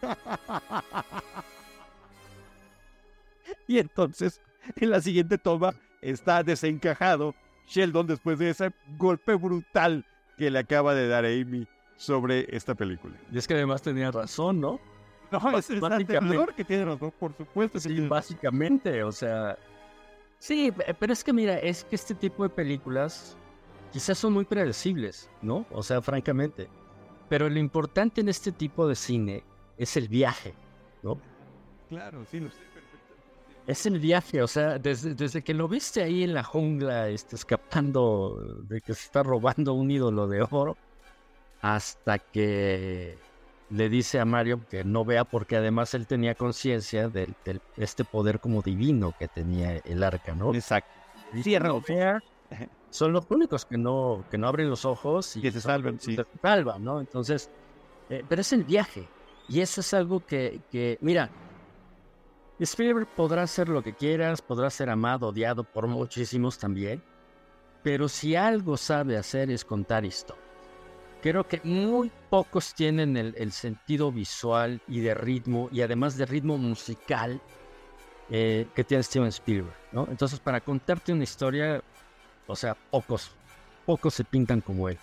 y 3.66 3.78
entonces, 3.78 4.40
en 4.76 4.90
la 4.90 5.00
siguiente 5.00 5.38
toma, 5.38 5.74
está 6.00 6.42
desencajado 6.42 7.34
Sheldon 7.66 8.06
después 8.06 8.38
de 8.38 8.50
ese 8.50 8.72
golpe 8.96 9.34
brutal 9.34 10.04
que 10.36 10.50
le 10.50 10.58
acaba 10.58 10.94
de 10.94 11.08
dar 11.08 11.24
a 11.24 11.28
Amy 11.28 11.66
sobre 11.96 12.54
esta 12.54 12.74
película. 12.74 13.14
Y 13.32 13.38
es 13.38 13.46
que 13.46 13.54
además 13.54 13.82
tenía 13.82 14.10
razón, 14.10 14.60
¿no? 14.60 14.80
No, 15.30 15.58
es 15.58 15.68
el 15.68 15.80
que 16.56 16.64
tiene 16.64 16.84
razón, 16.84 17.12
por 17.18 17.36
supuesto. 17.36 17.80
Sí, 17.80 18.00
básicamente, 18.00 19.02
o 19.02 19.12
sea... 19.12 19.58
Sí, 20.38 20.72
pero 20.98 21.12
es 21.12 21.24
que 21.24 21.32
mira, 21.32 21.58
es 21.58 21.84
que 21.84 21.96
este 21.96 22.14
tipo 22.14 22.44
de 22.44 22.48
películas 22.48 23.36
quizás 23.92 24.16
son 24.16 24.32
muy 24.32 24.44
predecibles, 24.44 25.28
¿no? 25.42 25.66
O 25.70 25.82
sea, 25.82 26.00
francamente. 26.00 26.68
Pero 27.28 27.48
lo 27.48 27.58
importante 27.58 28.20
en 28.20 28.28
este 28.28 28.52
tipo 28.52 28.88
de 28.88 28.94
cine 28.94 29.44
es 29.76 29.96
el 29.96 30.08
viaje, 30.08 30.54
¿no? 31.02 31.20
Claro, 31.88 32.24
sí, 32.30 32.40
lo 32.40 32.50
sé 32.50 32.68
es 33.68 33.84
el 33.84 33.98
viaje, 33.98 34.40
o 34.40 34.48
sea, 34.48 34.78
desde, 34.78 35.14
desde, 35.14 35.42
que 35.42 35.52
lo 35.52 35.68
viste 35.68 36.02
ahí 36.02 36.24
en 36.24 36.32
la 36.32 36.42
jungla, 36.42 37.10
este, 37.10 37.36
escapando 37.36 38.62
de 38.66 38.80
que 38.80 38.94
se 38.94 39.04
está 39.04 39.22
robando 39.22 39.74
un 39.74 39.90
ídolo 39.90 40.26
de 40.26 40.40
oro, 40.40 40.78
hasta 41.60 42.18
que 42.18 43.18
le 43.68 43.88
dice 43.90 44.20
a 44.20 44.24
Mario 44.24 44.66
que 44.70 44.84
no 44.84 45.04
vea 45.04 45.24
porque 45.24 45.56
además 45.56 45.92
él 45.92 46.06
tenía 46.06 46.34
conciencia 46.34 47.10
de, 47.10 47.28
este 47.76 48.04
poder 48.04 48.40
como 48.40 48.62
divino 48.62 49.14
que 49.18 49.28
tenía 49.28 49.76
el 49.76 50.02
arca, 50.02 50.34
¿no? 50.34 50.54
Exacto. 50.54 50.90
Cierra 51.42 51.74
son 52.90 53.12
los 53.12 53.26
únicos 53.30 53.64
que 53.64 53.76
no, 53.76 54.24
que 54.30 54.38
no 54.38 54.48
abren 54.48 54.70
los 54.70 54.84
ojos 54.84 55.36
y 55.36 55.42
que 55.42 55.52
se 55.52 55.60
salvan, 55.60 56.00
sí. 56.00 56.16
se 56.16 56.24
salvan, 56.40 56.84
¿no? 56.84 57.00
Entonces, 57.00 57.50
Eh, 58.10 58.24
pero 58.28 58.40
es 58.40 58.52
el 58.52 58.64
viaje. 58.64 59.06
Y 59.48 59.60
eso 59.60 59.80
es 59.80 59.94
algo 59.94 60.24
que, 60.24 60.60
que, 60.70 60.98
mira, 61.00 61.30
Spielberg 62.58 63.06
podrá 63.14 63.42
hacer 63.42 63.68
lo 63.68 63.82
que 63.82 63.94
quieras, 63.94 64.42
podrá 64.42 64.68
ser 64.70 64.90
amado, 64.90 65.28
odiado 65.28 65.64
por 65.64 65.86
muchísimos 65.86 66.58
también, 66.58 67.02
pero 67.82 68.08
si 68.08 68.34
algo 68.34 68.76
sabe 68.76 69.16
hacer 69.16 69.50
es 69.50 69.64
contar 69.64 70.04
historias. 70.04 70.44
Creo 71.22 71.46
que 71.48 71.60
muy 71.64 72.12
pocos 72.30 72.74
tienen 72.74 73.16
el, 73.16 73.52
sentido 73.52 74.12
visual 74.12 74.80
y 74.86 75.00
de 75.00 75.14
ritmo, 75.14 75.68
y 75.72 75.82
además 75.82 76.16
de 76.16 76.26
ritmo 76.26 76.58
musical, 76.58 77.40
eh, 78.30 78.68
que 78.74 78.84
tiene 78.84 79.02
Steven 79.02 79.28
Spielberg, 79.28 79.76
¿no? 79.90 80.06
Entonces, 80.10 80.38
para 80.38 80.60
contarte 80.60 81.12
una 81.12 81.24
historia, 81.24 81.82
o 82.48 82.56
sea, 82.56 82.76
pocos, 82.90 83.30
pocos 83.86 84.14
se 84.14 84.24
pintan 84.24 84.60
como 84.60 84.88
él. 84.88 84.98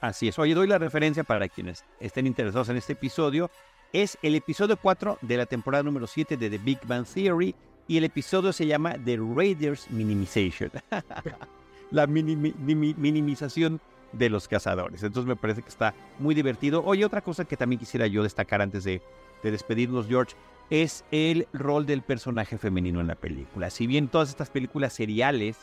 Así 0.00 0.28
es. 0.28 0.38
Oye, 0.38 0.52
doy 0.52 0.66
la 0.66 0.78
referencia 0.78 1.22
para 1.24 1.48
quienes 1.48 1.84
estén 2.00 2.26
interesados 2.26 2.68
en 2.68 2.76
este 2.76 2.94
episodio. 2.94 3.50
Es 3.92 4.18
el 4.20 4.34
episodio 4.34 4.76
4 4.76 5.18
de 5.22 5.36
la 5.36 5.46
temporada 5.46 5.84
número 5.84 6.06
7 6.06 6.36
de 6.36 6.50
The 6.50 6.58
Big 6.58 6.80
Bang 6.86 7.06
Theory 7.06 7.54
y 7.86 7.98
el 7.98 8.04
episodio 8.04 8.52
se 8.52 8.66
llama 8.66 8.96
The 9.04 9.16
Raiders 9.16 9.90
Minimization. 9.90 10.72
la 11.92 12.06
minimización 12.08 13.80
de 14.12 14.28
los 14.28 14.48
cazadores. 14.48 15.02
Entonces 15.04 15.28
me 15.28 15.36
parece 15.36 15.62
que 15.62 15.68
está 15.68 15.94
muy 16.18 16.34
divertido. 16.34 16.82
Oye, 16.84 17.04
otra 17.04 17.20
cosa 17.20 17.44
que 17.44 17.56
también 17.56 17.78
quisiera 17.78 18.08
yo 18.08 18.24
destacar 18.24 18.60
antes 18.60 18.82
de, 18.82 19.02
de 19.42 19.50
despedirnos, 19.52 20.08
George, 20.08 20.34
es 20.68 21.04
el 21.10 21.46
rol 21.52 21.86
del 21.86 22.02
personaje 22.02 22.58
femenino 22.58 23.00
en 23.00 23.06
la 23.06 23.14
película. 23.14 23.70
Si 23.70 23.86
bien 23.86 24.08
todas 24.08 24.30
estas 24.30 24.50
películas 24.50 24.94
seriales 24.94 25.58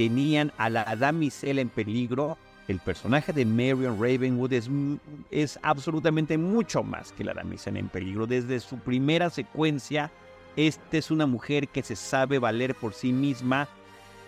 tenían 0.00 0.50
a 0.56 0.70
la 0.70 0.96
damisela 0.96 1.60
en 1.60 1.68
peligro, 1.68 2.38
el 2.68 2.78
personaje 2.78 3.34
de 3.34 3.44
Marion 3.44 4.00
Ravenwood 4.00 4.50
es, 4.54 4.70
es 5.30 5.58
absolutamente 5.62 6.38
mucho 6.38 6.82
más 6.82 7.12
que 7.12 7.22
la 7.22 7.34
damisela 7.34 7.80
en 7.80 7.90
peligro. 7.90 8.26
Desde 8.26 8.60
su 8.60 8.78
primera 8.78 9.28
secuencia, 9.28 10.10
esta 10.56 10.96
es 10.96 11.10
una 11.10 11.26
mujer 11.26 11.68
que 11.68 11.82
se 11.82 11.96
sabe 11.96 12.38
valer 12.38 12.74
por 12.74 12.94
sí 12.94 13.12
misma 13.12 13.68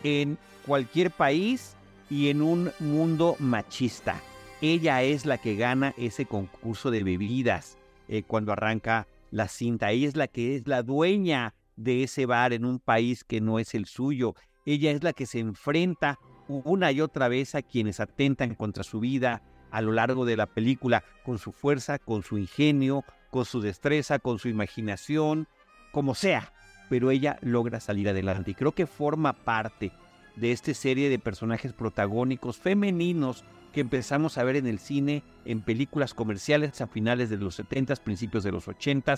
en 0.05 0.37
cualquier 0.67 1.11
país 1.11 1.75
y 2.11 2.29
en 2.29 2.43
un 2.43 2.71
mundo 2.79 3.37
machista. 3.39 4.21
Ella 4.61 5.03
es 5.03 5.25
la 5.25 5.39
que 5.39 5.57
gana 5.57 5.95
ese 5.97 6.27
concurso 6.27 6.91
de 6.91 7.03
bebidas 7.03 7.79
eh, 8.09 8.25
cuando 8.25 8.53
arranca 8.53 9.07
la 9.31 9.49
cinta. 9.49 9.91
Ella 9.91 10.09
es 10.09 10.17
la 10.17 10.29
que 10.29 10.55
es 10.55 10.69
la 10.69 10.83
dueña 10.83 11.55
de 11.77 12.03
ese 12.03 12.27
bar 12.27 12.53
en 12.53 12.67
un 12.67 12.79
país 12.79 13.25
que 13.25 13.41
no 13.41 13.59
es 13.59 13.75
el 13.75 13.87
suyo. 13.87 14.35
Ella 14.65 14.91
es 14.91 15.03
la 15.03 15.13
que 15.13 15.27
se 15.27 15.39
enfrenta 15.39 16.19
una 16.49 16.93
y 16.93 17.01
otra 17.01 17.29
vez 17.29 17.55
a 17.55 17.63
quienes 17.63 18.01
atentan 18.01 18.55
contra 18.55 18.85
su 18.85 19.01
vida 19.01 19.43
a 19.71 19.81
lo 19.81 19.93
largo 19.93 20.25
de 20.25 20.37
la 20.37 20.47
película, 20.47 21.03
con 21.25 21.39
su 21.39 21.53
fuerza, 21.53 21.99
con 21.99 22.23
su 22.23 22.37
ingenio, 22.37 23.05
con 23.31 23.45
su 23.47 23.61
destreza, 23.61 24.19
con 24.19 24.39
su 24.39 24.49
imaginación, 24.49 25.49
como 25.93 26.15
sea, 26.15 26.53
pero 26.91 27.11
ella 27.11 27.39
logra 27.41 27.81
salir 27.81 28.09
adelante. 28.09 28.51
Y 28.51 28.55
creo 28.55 28.73
que 28.73 28.87
forma 28.87 29.33
parte 29.33 29.93
de 30.37 30.53
esta 30.53 30.75
serie 30.75 31.09
de 31.09 31.19
personajes 31.19 31.73
protagónicos 31.73 32.59
femeninos 32.59 33.45
que 33.73 33.81
empezamos 33.81 34.37
a 34.37 34.45
ver 34.45 34.57
en 34.57 34.67
el 34.67 34.79
cine, 34.79 35.23
en 35.47 35.63
películas 35.63 36.13
comerciales 36.13 36.81
a 36.81 36.87
finales 36.87 37.31
de 37.31 37.39
los 37.39 37.55
70 37.55 37.97
principios 37.97 38.45
de 38.45 38.53
los 38.53 38.69
80 38.69 39.15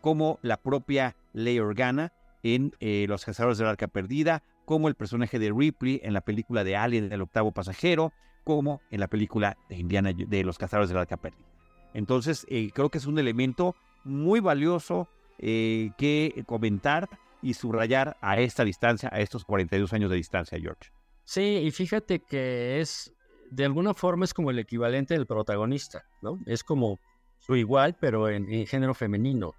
como 0.00 0.38
la 0.42 0.56
propia 0.56 1.16
Leigh 1.32 1.60
Organa 1.60 2.12
en 2.44 2.72
eh, 2.78 3.06
Los 3.08 3.24
Cazadores 3.24 3.58
del 3.58 3.66
Arca 3.66 3.88
Perdida, 3.88 4.44
como 4.66 4.88
el 4.88 4.94
personaje 4.94 5.38
de 5.38 5.50
Ripley 5.50 6.00
en 6.04 6.12
la 6.12 6.20
película 6.20 6.62
de 6.64 6.76
Alien, 6.76 7.10
el 7.10 7.22
octavo 7.22 7.52
pasajero, 7.52 8.12
como 8.44 8.82
en 8.90 9.00
la 9.00 9.08
película 9.08 9.56
de 9.70 9.76
Indiana 9.76 10.12
de 10.12 10.44
Los 10.44 10.58
Cazadores 10.58 10.90
del 10.90 10.98
Arca 10.98 11.16
Perdida. 11.16 11.46
Entonces, 11.94 12.44
eh, 12.50 12.70
creo 12.74 12.90
que 12.90 12.98
es 12.98 13.06
un 13.06 13.18
elemento 13.18 13.74
muy 14.04 14.40
valioso 14.40 15.08
eh, 15.38 15.90
que 15.96 16.44
comentar 16.46 17.08
y 17.40 17.54
subrayar 17.54 18.16
a 18.20 18.38
esta 18.38 18.64
distancia, 18.64 19.08
a 19.12 19.20
estos 19.20 19.44
42 19.44 19.92
años 19.92 20.10
de 20.10 20.16
distancia, 20.16 20.58
George. 20.60 20.90
Sí, 21.24 21.62
y 21.64 21.70
fíjate 21.70 22.20
que 22.20 22.80
es, 22.80 23.14
de 23.50 23.64
alguna 23.64 23.94
forma 23.94 24.24
es 24.24 24.34
como 24.34 24.50
el 24.50 24.58
equivalente 24.58 25.14
del 25.14 25.26
protagonista, 25.26 26.04
¿no? 26.22 26.38
Es 26.46 26.62
como 26.62 26.98
su 27.38 27.56
igual, 27.56 27.96
pero 28.00 28.28
en, 28.28 28.66
género 28.66 28.94
femenino. 28.94 29.54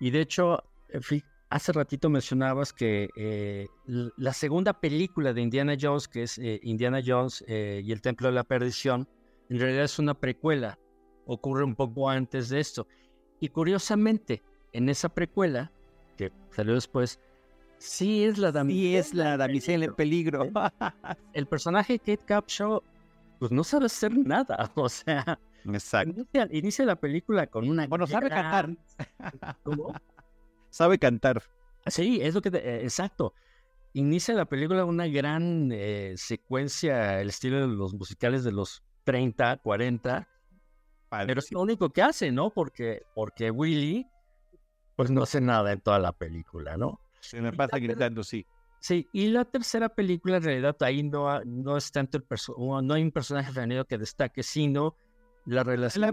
Y 0.00 0.10
de 0.10 0.20
hecho, 0.20 0.62
eh, 0.88 1.00
hace 1.50 1.72
ratito 1.72 2.08
mencionabas 2.08 2.72
que 2.72 3.08
eh, 3.16 3.68
la 3.84 4.32
segunda 4.32 4.80
película 4.80 5.32
de 5.32 5.42
Indiana 5.42 5.76
Jones, 5.80 6.08
que 6.08 6.24
es 6.24 6.38
eh, 6.38 6.60
Indiana 6.62 7.00
Jones 7.04 7.44
y 7.46 7.92
el 7.92 8.00
Templo 8.00 8.28
de 8.28 8.34
la 8.34 8.44
Perdición, 8.44 9.08
en 9.48 9.60
realidad 9.60 9.84
es 9.84 9.98
una 9.98 10.14
precuela, 10.14 10.78
ocurre 11.26 11.64
un 11.64 11.74
poco 11.74 12.08
antes 12.08 12.48
de 12.48 12.60
esto. 12.60 12.86
Y 13.40 13.48
curiosamente, 13.48 14.42
en 14.72 14.88
esa 14.88 15.08
precuela, 15.08 15.70
que 16.16 16.32
salió 16.50 16.74
después, 16.74 17.20
sí 17.78 18.24
es 18.24 18.38
la 18.38 18.52
damisela. 18.52 18.80
Sí 18.80 18.96
es 18.96 19.14
la 19.14 19.36
damisela 19.36 19.84
en 19.84 19.94
peligro. 19.94 20.50
El 21.32 21.46
personaje 21.46 21.98
Kate 21.98 22.24
Capshaw, 22.24 22.82
pues 23.38 23.52
no 23.52 23.62
sabe 23.62 23.86
hacer 23.86 24.16
nada, 24.16 24.72
o 24.74 24.88
sea. 24.88 25.38
Exacto. 25.64 26.24
Inicia, 26.52 26.84
la 26.84 26.96
película 26.96 27.46
con 27.48 27.68
una. 27.68 27.86
Bueno, 27.86 28.06
sabe 28.06 28.28
cantar. 28.28 28.70
¿Cómo? 29.64 29.92
Sabe 30.76 30.98
cantar. 30.98 31.42
Sí, 31.86 32.18
es 32.20 32.34
lo 32.34 32.42
que. 32.42 32.50
Eh, 32.50 32.82
exacto. 32.82 33.32
Inicia 33.94 34.34
la 34.34 34.44
película 34.44 34.84
una 34.84 35.06
gran 35.06 35.70
eh, 35.72 36.12
secuencia, 36.18 37.18
el 37.18 37.30
estilo 37.30 37.66
de 37.66 37.74
los 37.74 37.94
musicales 37.94 38.44
de 38.44 38.52
los 38.52 38.82
30, 39.04 39.56
40. 39.62 40.28
Pero 41.08 41.40
es 41.40 41.50
lo 41.50 41.62
único 41.62 41.88
que 41.88 42.02
hace, 42.02 42.30
¿no? 42.30 42.50
Porque, 42.50 43.04
porque 43.14 43.50
Willy 43.50 44.06
pues 44.96 45.10
no 45.10 45.22
hace 45.22 45.40
nada 45.40 45.72
en 45.72 45.80
toda 45.80 45.98
la 45.98 46.12
película, 46.12 46.76
¿no? 46.76 47.00
Se 47.20 47.40
me 47.40 47.54
pasa 47.54 47.78
gritando, 47.78 48.22
sí. 48.22 48.44
Sí, 48.78 49.08
y 49.14 49.28
la 49.28 49.46
tercera 49.46 49.88
película 49.88 50.36
en 50.36 50.42
realidad 50.42 50.76
ahí 50.80 51.02
no, 51.02 51.42
no 51.44 51.78
es 51.78 51.90
tanto 51.90 52.18
el 52.18 52.24
no 52.58 52.92
hay 52.92 53.02
un 53.02 53.12
personaje 53.12 53.50
femenino 53.50 53.86
que 53.86 53.96
destaque, 53.96 54.42
sino 54.42 54.94
la 55.46 55.64
relación. 55.64 56.12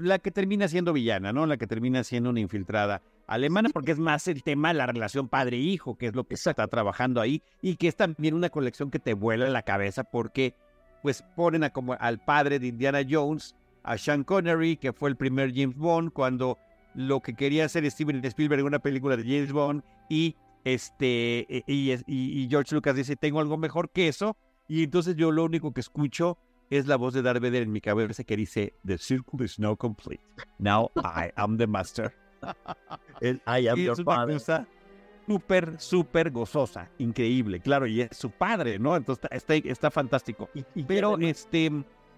La, 0.00 0.18
que 0.18 0.30
termina 0.30 0.66
siendo 0.66 0.92
villana, 0.92 1.32
¿no? 1.32 1.46
La 1.46 1.56
que 1.56 1.66
termina 1.66 2.02
siendo 2.02 2.30
una 2.30 2.40
infiltrada 2.40 3.02
alemana, 3.26 3.68
porque 3.72 3.92
es 3.92 3.98
más 3.98 4.26
el 4.26 4.42
tema 4.42 4.68
de 4.68 4.74
la 4.74 4.86
relación 4.86 5.28
padre-hijo, 5.28 5.96
que 5.96 6.06
es 6.06 6.14
lo 6.14 6.24
que 6.24 6.34
está 6.34 6.54
trabajando 6.66 7.20
ahí, 7.20 7.42
y 7.62 7.76
que 7.76 7.88
es 7.88 7.96
también 7.96 8.34
una 8.34 8.50
colección 8.50 8.90
que 8.90 8.98
te 8.98 9.14
vuela 9.14 9.48
la 9.48 9.62
cabeza, 9.62 10.04
porque 10.04 10.54
pues 11.02 11.22
ponen 11.36 11.64
a 11.64 11.70
como 11.70 11.94
al 11.94 12.18
padre 12.18 12.58
de 12.58 12.68
Indiana 12.68 13.00
Jones, 13.08 13.54
a 13.82 13.96
Sean 13.96 14.24
Connery, 14.24 14.76
que 14.76 14.92
fue 14.92 15.10
el 15.10 15.16
primer 15.16 15.54
James 15.54 15.76
Bond, 15.76 16.12
cuando 16.12 16.58
lo 16.94 17.20
que 17.20 17.34
quería 17.34 17.66
hacer 17.66 17.88
Steven 17.90 18.24
Spielberg 18.24 18.60
en 18.60 18.66
una 18.66 18.78
película 18.78 19.16
de 19.16 19.22
James 19.22 19.52
Bond 19.52 19.82
y 20.08 20.36
este 20.64 21.46
e, 21.48 21.64
y, 21.66 22.48
George 22.50 22.74
Lucas 22.74 22.96
dice 22.96 23.16
tengo 23.16 23.40
algo 23.40 23.56
mejor 23.56 23.90
que 23.90 24.08
eso 24.08 24.36
y 24.68 24.84
entonces 24.84 25.16
yo 25.16 25.30
lo 25.30 25.44
único 25.44 25.72
que 25.72 25.80
escucho 25.80 26.36
es 26.70 26.86
la 26.86 26.96
voz 26.96 27.14
de 27.14 27.22
Darth 27.22 27.42
Vader 27.42 27.62
en 27.62 27.72
mi 27.72 27.80
cabeza 27.80 28.24
que 28.24 28.36
dice 28.36 28.74
The 28.86 28.98
circle 28.98 29.44
is 29.44 29.58
now 29.58 29.76
complete. 29.76 30.22
Now 30.58 30.90
I 30.96 31.30
am 31.36 31.58
the 31.58 31.66
master. 31.66 32.14
I 33.22 33.68
am 33.68 33.78
your 33.78 34.02
father. 34.02 34.40
Súper, 35.26 35.78
súper 35.78 36.30
gozosa, 36.30 36.90
increíble, 36.98 37.60
claro, 37.60 37.86
y 37.86 38.00
es 38.00 38.16
su 38.16 38.30
padre, 38.30 38.80
¿no? 38.80 38.96
Entonces 38.96 39.28
está, 39.30 39.54
está, 39.54 39.90
fantástico. 39.90 40.48
Pero 40.88 41.16
este 41.18 41.70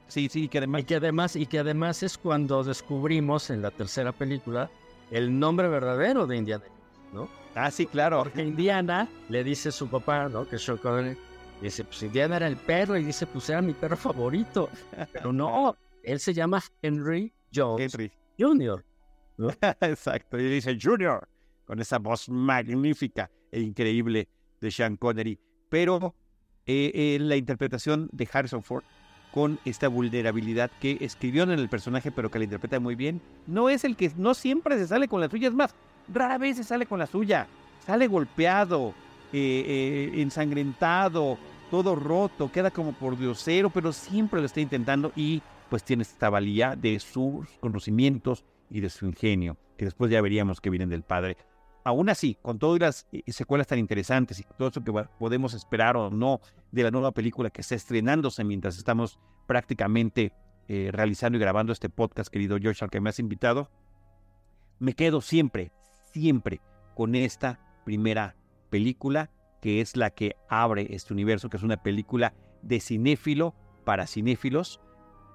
Sí, 0.09 0.29
sí, 0.29 0.49
que 0.49 0.59
además... 0.59 0.83
Y 0.83 0.85
que 0.85 0.97
además, 0.97 1.37
y 1.37 1.47
que 1.47 1.59
además 1.59 2.03
es 2.03 2.19
cuando 2.19 2.63
descubrimos 2.65 3.51
en 3.51 3.63
la 3.63 3.71
tercera 3.71 4.13
película 4.13 4.71
el 5.11 5.39
nombre 5.39 5.69
verdadero 5.69 6.27
de 6.27 6.37
Indiana 6.37 6.65
¿no? 7.13 7.29
Ah, 7.55 7.71
sí, 7.71 7.87
claro. 7.87 8.23
Porque 8.23 8.43
Indiana 8.43 9.09
le 9.29 9.45
dice 9.45 9.69
a 9.69 9.73
su 9.73 9.89
papá, 9.89 10.29
¿no? 10.29 10.49
Que 10.49 10.59
Sean 10.59 10.79
Connery, 10.79 11.17
dice, 11.61 11.85
pues 11.85 12.03
Indiana 12.03 12.37
era 12.37 12.49
el 12.49 12.57
perro, 12.57 12.97
y 12.97 13.05
dice, 13.05 13.27
pues 13.27 13.49
era 13.51 13.63
mi 13.63 13.73
perro 13.73 13.97
favorito. 13.97 14.69
Pero 15.13 15.33
no, 15.33 15.77
él 16.03 16.21
se 16.21 16.35
llama 16.35 16.63
Henry 16.81 17.33
Jones 17.55 17.95
Henry. 17.95 18.13
Jr. 18.39 18.85
Exacto, 19.81 20.39
y 20.39 20.45
dice 20.45 20.79
Junior, 20.81 21.29
con 21.65 21.81
esa 21.81 21.99
voz 21.99 22.29
magnífica 22.29 23.31
e 23.51 23.61
increíble 23.61 24.29
de 24.61 24.71
Sean 24.71 24.97
Connery. 24.97 25.39
Pero 25.69 26.15
eh, 26.67 26.91
eh, 26.95 27.19
la 27.21 27.37
interpretación 27.37 28.09
de 28.13 28.29
Harrison 28.33 28.63
Ford 28.63 28.85
con 29.33 29.59
esta 29.65 29.89
vulnerabilidad 29.89 30.71
que 30.81 30.99
escribió 31.01 31.43
en 31.45 31.51
el 31.51 31.69
personaje, 31.69 32.13
pero 32.13 32.31
que 32.31 32.39
la 32.39 32.45
interpreta 32.45 32.79
muy 32.79 32.95
bien. 32.95 33.21
No 33.47 33.71
es 33.71 33.85
el 33.85 33.97
que 33.97 34.13
no 34.17 34.35
siempre 34.35 34.79
se 34.79 34.87
sale 34.87 35.09
con 35.09 35.21
la 35.21 35.29
suya, 35.29 35.49
es 35.49 35.55
más, 35.55 35.75
rara 36.13 36.39
vez 36.39 36.59
se 36.59 36.65
sale 36.65 36.87
con 36.87 36.99
la 36.99 37.07
suya. 37.07 37.47
Sale 37.87 38.07
golpeado, 38.07 38.95
eh, 39.33 40.11
eh, 40.15 40.21
ensangrentado, 40.21 41.39
todo 41.71 41.95
roto, 41.95 42.53
queda 42.53 42.71
como 42.71 42.93
por 42.93 43.19
diosero, 43.19 43.71
pero 43.71 43.93
siempre 43.93 44.41
lo 44.41 44.47
está 44.47 44.61
intentando 44.61 45.11
y 45.17 45.43
pues 45.71 45.85
tiene 45.85 46.03
esta 46.03 46.29
valía 46.29 46.77
de 46.77 47.01
sus 47.01 47.49
conocimientos 47.61 48.45
y 48.69 48.81
de 48.81 48.91
su 48.91 49.07
ingenio, 49.07 49.57
que 49.79 49.87
después 49.87 50.11
ya 50.11 50.21
veríamos 50.21 50.61
que 50.61 50.69
vienen 50.69 50.91
del 50.91 51.03
padre. 51.03 51.39
Aún 51.85 52.11
así, 52.11 52.37
con 52.43 52.59
todas 52.59 52.79
las 52.81 53.07
eh, 53.11 53.23
secuelas 53.33 53.67
tan 53.67 53.79
interesantes 53.79 54.39
y 54.39 54.45
todo 54.59 54.69
eso 54.69 54.85
que 54.85 54.93
podemos 55.19 55.55
esperar 55.55 55.97
o 55.97 56.11
no 56.11 56.41
de 56.71 56.83
la 56.83 56.91
nueva 56.91 57.13
película 57.13 57.49
que 57.49 57.63
está 57.63 57.75
estrenándose 57.75 58.45
mientras 58.45 58.77
estamos 58.77 59.19
prácticamente 59.47 60.33
realizando 60.69 61.37
y 61.37 61.41
grabando 61.41 61.71
este 61.71 61.91
podcast, 61.91 62.33
querido 62.33 62.57
Josh, 62.63 62.83
al 62.83 62.89
que 62.89 62.99
me 62.99 63.11
has 63.11 63.19
invitado, 63.19 63.69
me 64.79 64.95
quedo 64.95 65.21
siempre, 65.21 65.71
siempre 66.13 66.63
con 66.95 67.15
esta 67.15 67.61
primera 67.85 68.37
película, 68.73 69.31
que 69.61 69.83
es 69.83 69.99
la 69.99 70.09
que 70.09 70.35
abre 70.49 70.95
este 70.95 71.13
universo, 71.13 71.51
que 71.51 71.59
es 71.59 71.63
una 71.63 71.77
película 71.77 72.33
de 72.63 72.81
cinéfilo 72.81 73.55
para 73.85 74.07
cinéfilos, 74.07 74.81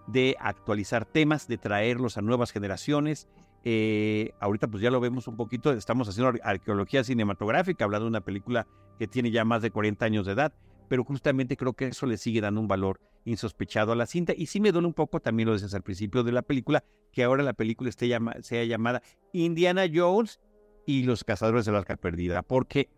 de 0.07 0.35
actualizar 0.39 1.05
temas, 1.05 1.47
de 1.47 1.59
traerlos 1.59 2.17
a 2.17 2.21
nuevas 2.21 2.51
generaciones. 2.51 3.27
Eh, 3.63 4.31
ahorita 4.39 4.67
pues 4.67 4.81
ya 4.81 4.89
lo 4.89 4.99
vemos 4.99 5.27
un 5.27 5.37
poquito, 5.37 5.71
estamos 5.71 6.09
haciendo 6.09 6.33
arqueología 6.41 7.03
cinematográfica, 7.03 7.85
hablando 7.85 8.05
de 8.05 8.09
una 8.09 8.21
película 8.21 8.65
que 8.97 9.07
tiene 9.07 9.29
ya 9.29 9.45
más 9.45 9.61
de 9.61 9.69
40 9.69 10.03
años 10.03 10.25
de 10.25 10.31
edad, 10.31 10.53
pero 10.89 11.03
justamente 11.03 11.57
creo 11.57 11.73
que 11.73 11.87
eso 11.87 12.07
le 12.07 12.17
sigue 12.17 12.41
dando 12.41 12.59
un 12.59 12.67
valor 12.67 12.99
insospechado 13.23 13.91
a 13.91 13.95
la 13.95 14.07
cinta. 14.07 14.33
Y 14.35 14.47
sí 14.47 14.59
me 14.59 14.71
duele 14.71 14.87
un 14.87 14.95
poco, 14.95 15.19
también 15.19 15.45
lo 15.45 15.53
decías 15.53 15.75
al 15.75 15.83
principio 15.83 16.23
de 16.23 16.31
la 16.31 16.41
película, 16.41 16.83
que 17.11 17.23
ahora 17.23 17.43
la 17.43 17.53
película 17.53 17.89
esté 17.89 18.07
llama, 18.07 18.33
sea 18.41 18.63
llamada 18.63 19.03
Indiana 19.31 19.83
Jones 19.93 20.39
y 20.87 21.03
los 21.03 21.23
cazadores 21.23 21.65
de 21.65 21.73
la 21.73 21.79
arca 21.79 21.97
perdida, 21.97 22.41
porque 22.41 22.89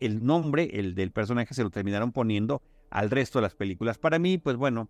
el 0.00 0.24
nombre, 0.24 0.70
el 0.72 0.94
del 0.94 1.10
personaje, 1.10 1.54
se 1.54 1.62
lo 1.62 1.70
terminaron 1.70 2.12
poniendo 2.12 2.62
al 2.90 3.10
resto 3.10 3.38
de 3.38 3.42
las 3.42 3.54
películas. 3.54 3.98
Para 3.98 4.18
mí, 4.18 4.38
pues 4.38 4.56
bueno, 4.56 4.88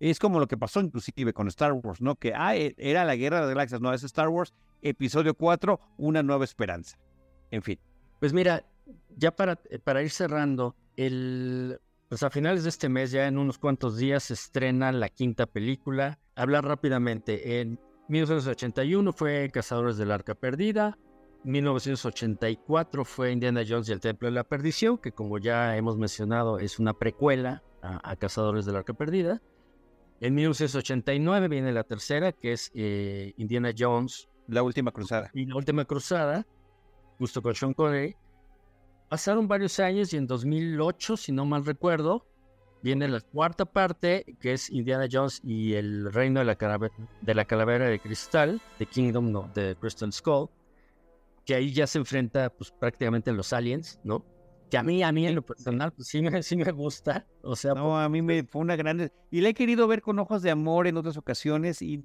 es 0.00 0.18
como 0.18 0.40
lo 0.40 0.48
que 0.48 0.56
pasó 0.56 0.80
inclusive 0.80 1.32
con 1.32 1.48
Star 1.48 1.72
Wars, 1.72 2.00
¿no? 2.00 2.16
Que 2.16 2.32
ah, 2.34 2.56
e, 2.56 2.74
era 2.78 3.04
la 3.04 3.16
guerra 3.16 3.36
de 3.36 3.42
las 3.42 3.50
galaxias, 3.50 3.80
no, 3.80 3.92
es 3.92 4.02
Star 4.02 4.28
Wars, 4.28 4.54
episodio 4.82 5.34
4, 5.34 5.80
una 5.98 6.22
nueva 6.22 6.44
esperanza. 6.44 6.98
En 7.50 7.62
fin. 7.62 7.78
Pues 8.18 8.32
mira, 8.32 8.64
ya 9.16 9.34
para, 9.34 9.58
eh, 9.70 9.78
para 9.78 10.02
ir 10.02 10.10
cerrando, 10.10 10.76
el, 10.96 11.80
pues 12.08 12.22
a 12.22 12.30
finales 12.30 12.64
de 12.64 12.70
este 12.70 12.88
mes, 12.88 13.10
ya 13.10 13.26
en 13.26 13.38
unos 13.38 13.58
cuantos 13.58 13.96
días, 13.96 14.24
se 14.24 14.34
estrena 14.34 14.92
la 14.92 15.08
quinta 15.08 15.46
película. 15.46 16.18
Hablar 16.34 16.64
rápidamente, 16.64 17.60
en 17.60 17.78
1981 18.08 19.12
fue 19.12 19.50
Cazadores 19.52 19.96
del 19.96 20.10
Arca 20.10 20.34
Perdida, 20.34 20.98
1984 21.44 23.04
fue 23.04 23.32
Indiana 23.32 23.62
Jones 23.66 23.88
y 23.88 23.92
el 23.92 24.00
Templo 24.00 24.28
de 24.28 24.34
la 24.34 24.44
Perdición, 24.44 24.98
que 24.98 25.12
como 25.12 25.38
ya 25.38 25.76
hemos 25.76 25.96
mencionado 25.96 26.58
es 26.58 26.78
una 26.78 26.92
precuela 26.92 27.62
a, 27.82 28.14
Cazadores 28.16 28.66
del 28.66 28.76
Arca 28.76 28.92
Perdida. 28.92 29.40
En 30.20 30.34
1989 30.34 31.48
viene 31.48 31.72
la 31.72 31.84
tercera, 31.84 32.32
que 32.32 32.52
es 32.52 32.70
eh, 32.74 33.32
Indiana 33.38 33.72
Jones. 33.76 34.28
La 34.48 34.62
Última 34.62 34.90
Cruzada. 34.90 35.30
Y 35.32 35.46
la 35.46 35.56
Última 35.56 35.84
Cruzada, 35.84 36.46
justo 37.18 37.40
con 37.40 37.54
Sean 37.54 37.72
Connery. 37.72 38.16
Pasaron 39.08 39.48
varios 39.48 39.78
años 39.80 40.12
y 40.12 40.16
en 40.16 40.26
2008, 40.26 41.16
si 41.16 41.32
no 41.32 41.44
mal 41.44 41.64
recuerdo, 41.64 42.26
viene 42.82 43.08
la 43.08 43.20
cuarta 43.20 43.64
parte, 43.64 44.36
que 44.40 44.52
es 44.52 44.68
Indiana 44.70 45.06
Jones 45.10 45.40
y 45.44 45.74
el 45.74 46.12
Reino 46.12 46.40
de 46.40 46.46
la, 46.46 46.56
Calavera 46.56 46.94
de, 47.20 47.34
la 47.34 47.44
calavera 47.44 47.86
de 47.86 47.98
Cristal, 47.98 48.60
The 48.78 48.86
Kingdom 48.86 49.34
of 49.36 49.52
the 49.52 49.76
Crystal 49.80 50.12
Skull, 50.12 50.48
que 51.44 51.54
ahí 51.54 51.72
ya 51.72 51.86
se 51.86 51.98
enfrenta 51.98 52.50
pues, 52.50 52.70
prácticamente 52.70 53.30
a 53.30 53.32
los 53.32 53.52
aliens, 53.52 54.00
¿no? 54.04 54.24
Que 54.70 54.78
a 54.78 54.82
mí, 54.84 55.02
a 55.02 55.10
mí 55.10 55.26
en 55.26 55.34
lo 55.34 55.42
personal, 55.42 55.92
pues 55.92 56.08
sí 56.08 56.22
me, 56.22 56.42
sí 56.42 56.56
me 56.56 56.70
gusta. 56.70 57.26
O 57.42 57.56
sea, 57.56 57.74
no, 57.74 57.98
a 57.98 58.08
mí 58.08 58.22
me 58.22 58.44
fue 58.44 58.62
una 58.62 58.76
grande. 58.76 59.10
Y 59.30 59.40
la 59.40 59.48
he 59.48 59.54
querido 59.54 59.88
ver 59.88 60.00
con 60.00 60.18
ojos 60.18 60.42
de 60.42 60.50
amor 60.50 60.86
en 60.86 60.96
otras 60.96 61.16
ocasiones 61.16 61.82
y 61.82 61.98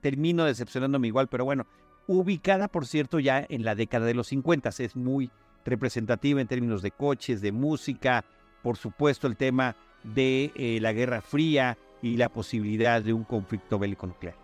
termino 0.00 0.44
decepcionándome 0.44 1.08
igual, 1.08 1.28
pero 1.28 1.44
bueno, 1.44 1.66
ubicada, 2.08 2.68
por 2.68 2.86
cierto, 2.86 3.20
ya 3.20 3.46
en 3.48 3.64
la 3.64 3.74
década 3.74 4.06
de 4.06 4.14
los 4.14 4.28
50, 4.28 4.70
es 4.78 4.96
muy 4.96 5.30
representativa 5.64 6.40
en 6.40 6.48
términos 6.48 6.82
de 6.82 6.90
coches, 6.90 7.40
de 7.40 7.52
música, 7.52 8.24
por 8.62 8.76
supuesto 8.76 9.26
el 9.26 9.36
tema 9.36 9.76
de 10.02 10.50
eh, 10.56 10.78
la 10.80 10.92
Guerra 10.92 11.20
Fría 11.20 11.76
y 12.02 12.16
la 12.16 12.30
posibilidad 12.30 13.02
de 13.02 13.12
un 13.12 13.24
conflicto 13.24 13.78
bélico 13.78 14.06
nuclear. 14.06 14.36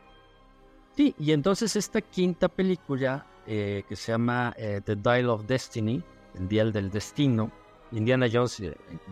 Sí, 0.96 1.14
y 1.18 1.32
entonces 1.32 1.74
esta 1.74 2.00
quinta 2.00 2.48
película 2.48 3.26
eh, 3.46 3.84
que 3.88 3.96
se 3.96 4.12
llama 4.12 4.54
eh, 4.56 4.80
The 4.84 4.96
Dial 4.96 5.28
of 5.28 5.46
Destiny, 5.46 6.02
el 6.38 6.48
Dial 6.48 6.72
del 6.72 6.90
Destino, 6.90 7.50
Indiana 7.92 8.26
Jones 8.32 8.60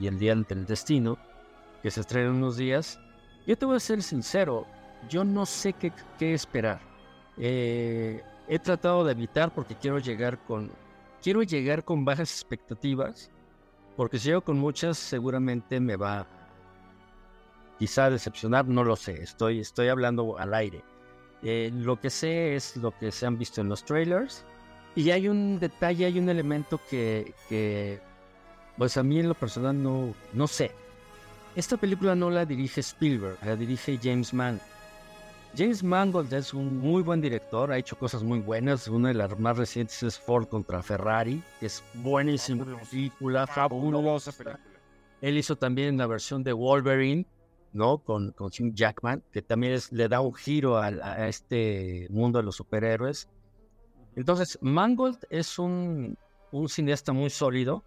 y 0.01 0.07
el 0.07 0.19
Dial 0.19 0.45
del 0.45 0.67
Destino, 0.67 1.19
que 1.83 1.91
se 1.91 2.01
estrena 2.01 2.29
en 2.31 2.37
unos 2.37 2.57
días, 2.57 2.99
yo 3.47 3.57
te 3.57 3.67
voy 3.67 3.77
a 3.77 3.81
ser 3.81 4.03
sincero, 4.03 4.67
yo 5.09 5.25
no 5.25 5.47
sé 5.47 5.73
qué, 5.73 5.93
qué 6.19 6.35
esperar. 6.35 6.81
he 7.39 8.59
tratado 8.63 9.05
de 9.05 9.13
evitar 9.13 9.53
porque 9.55 9.75
quiero 9.75 9.99
llegar 9.99 10.39
con, 10.45 10.71
quiero 11.23 11.43
llegar 11.43 11.85
con 11.85 12.05
bajas 12.05 12.31
expectativas, 12.31 13.31
porque 13.97 14.19
si 14.19 14.29
llego 14.29 14.41
con 14.41 14.59
muchas 14.59 14.99
seguramente 14.99 15.81
me 15.81 15.97
va 15.97 16.27
quizá 17.79 18.11
decepcionar, 18.11 18.69
no 18.69 18.85
lo 18.85 18.95
sé, 18.95 19.23
estoy, 19.23 19.59
estoy 19.59 19.89
hablando 19.89 20.39
al 20.39 20.55
aire. 20.55 20.85
Eh, 21.43 21.71
lo 21.75 22.01
que 22.01 22.11
sé 22.11 22.55
es 22.55 22.77
lo 22.77 22.97
que 22.97 23.11
se 23.11 23.27
han 23.27 23.37
visto 23.37 23.61
en 23.61 23.69
los 23.69 23.85
trailers 23.85 24.45
y 24.95 25.11
hay 25.11 25.29
un 25.29 25.59
detalle, 25.59 26.07
hay 26.07 26.19
un 26.19 26.29
elemento 26.29 26.81
que, 26.89 27.35
que 27.49 28.01
pues 28.77 28.97
a 28.97 29.03
mí 29.03 29.19
en 29.19 29.29
lo 29.29 29.35
personal 29.35 29.81
no, 29.83 30.15
no 30.33 30.47
sé. 30.47 30.71
Esta 31.57 31.77
película 31.77 32.15
no 32.15 32.31
la 32.31 32.47
dirige 32.47 32.81
Spielberg, 32.81 33.39
la 33.45 33.57
dirige 33.57 33.99
James 34.03 34.33
Mann. 34.33 34.61
James 35.55 35.83
Mangold 35.83 36.33
es 36.33 36.55
un 36.55 36.79
muy 36.79 37.03
buen 37.03 37.21
director, 37.21 37.71
ha 37.71 37.77
hecho 37.77 37.99
cosas 37.99 38.23
muy 38.23 38.39
buenas. 38.39 38.89
Una 38.89 39.09
de 39.09 39.15
las 39.15 39.39
más 39.39 39.59
recientes 39.59 40.03
es 40.03 40.19
Ford 40.19 40.47
contra 40.47 40.83
Ferrari, 40.83 41.43
que 41.61 41.67
es 41.67 41.85
buenísima 41.95 42.65
película, 42.91 43.47
fabulosa 43.47 44.33
película. 44.33 44.59
Él 45.21 45.37
hizo 45.37 45.57
también 45.57 45.99
la 45.99 46.07
versión 46.07 46.43
de 46.43 46.55
Wolverine, 46.55 47.27
¿no? 47.73 47.99
Con, 47.99 48.33
con 48.33 48.47
Hugh 48.49 48.75
Jackman, 48.75 49.23
que 49.33 49.43
también 49.43 49.79
le 49.91 50.09
da 50.09 50.21
un 50.21 50.35
giro 50.35 50.77
a, 50.79 50.87
a, 50.87 51.29
este 51.29 52.07
mundo 52.11 52.39
de 52.39 52.45
los 52.45 52.57
superhéroes. 52.57 53.29
Entonces, 54.17 54.59
Mangold 54.61 55.19
es 55.31 55.59
un, 55.59 56.19
un 56.51 56.69
cineasta 56.69 57.13
muy 57.13 57.31
sólido, 57.31 57.83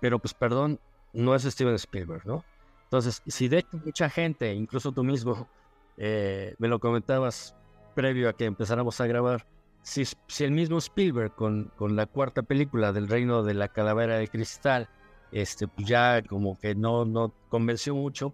pero 0.00 0.18
pues 0.18 0.34
perdón, 0.34 0.80
no 1.12 1.34
es 1.34 1.42
Steven 1.44 1.74
Spielberg, 1.74 2.26
¿no? 2.26 2.44
Entonces, 2.84 3.22
si 3.26 3.48
de 3.48 3.58
hecho 3.58 3.78
mucha 3.84 4.08
gente, 4.08 4.54
incluso 4.54 4.92
tú 4.92 5.02
mismo, 5.02 5.48
eh, 5.96 6.54
me 6.58 6.68
lo 6.68 6.78
comentabas 6.78 7.56
previo 7.94 8.28
a 8.28 8.32
que 8.34 8.44
empezáramos 8.44 9.00
a 9.00 9.06
grabar, 9.06 9.46
si, 9.82 10.04
si 10.04 10.44
el 10.44 10.50
mismo 10.50 10.78
Spielberg 10.78 11.34
con, 11.34 11.72
con, 11.76 11.96
la 11.96 12.06
cuarta 12.06 12.42
película 12.42 12.92
del 12.92 13.08
Reino 13.08 13.42
de 13.42 13.54
la 13.54 13.68
Calavera 13.68 14.18
de 14.18 14.28
Cristal, 14.28 14.88
este, 15.32 15.68
pues 15.68 15.86
ya 15.86 16.22
como 16.22 16.58
que 16.58 16.74
no, 16.74 17.04
no 17.04 17.32
convenció 17.48 17.94
mucho, 17.94 18.32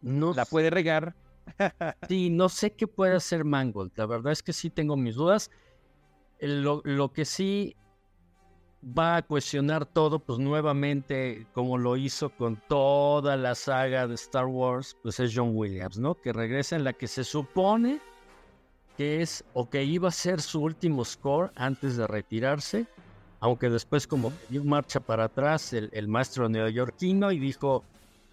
no 0.00 0.34
la 0.34 0.44
puede 0.44 0.70
regar. 0.70 1.14
sí, 2.08 2.30
no 2.30 2.48
sé 2.48 2.72
qué 2.72 2.86
puede 2.86 3.16
hacer 3.16 3.44
Mangold. 3.44 3.92
La 3.96 4.06
verdad 4.06 4.32
es 4.32 4.42
que 4.42 4.52
sí 4.52 4.70
tengo 4.70 4.96
mis 4.96 5.14
dudas. 5.14 5.50
Lo, 6.40 6.82
lo 6.84 7.12
que 7.12 7.24
sí 7.24 7.76
va 8.82 9.16
a 9.16 9.22
cuestionar 9.22 9.86
todo, 9.86 10.18
pues 10.20 10.38
nuevamente, 10.38 11.46
como 11.52 11.78
lo 11.78 11.96
hizo 11.96 12.30
con 12.30 12.56
toda 12.68 13.36
la 13.36 13.54
saga 13.54 14.06
de 14.06 14.14
Star 14.14 14.46
Wars, 14.46 14.96
pues 15.02 15.18
es 15.20 15.32
John 15.34 15.50
Williams, 15.54 15.98
¿no? 15.98 16.14
Que 16.14 16.32
regresa 16.32 16.76
en 16.76 16.84
la 16.84 16.92
que 16.92 17.08
se 17.08 17.24
supone 17.24 18.00
que 18.96 19.22
es 19.22 19.44
o 19.54 19.68
que 19.68 19.84
iba 19.84 20.08
a 20.08 20.12
ser 20.12 20.40
su 20.40 20.60
último 20.60 21.04
score 21.04 21.52
antes 21.54 21.96
de 21.96 22.06
retirarse, 22.06 22.86
aunque 23.40 23.70
después 23.70 24.06
como 24.06 24.32
dio 24.48 24.64
marcha 24.64 25.00
para 25.00 25.24
atrás 25.24 25.72
el, 25.72 25.88
el 25.92 26.08
maestro 26.08 26.48
neoyorquino 26.48 27.30
y 27.30 27.38
dijo, 27.38 27.84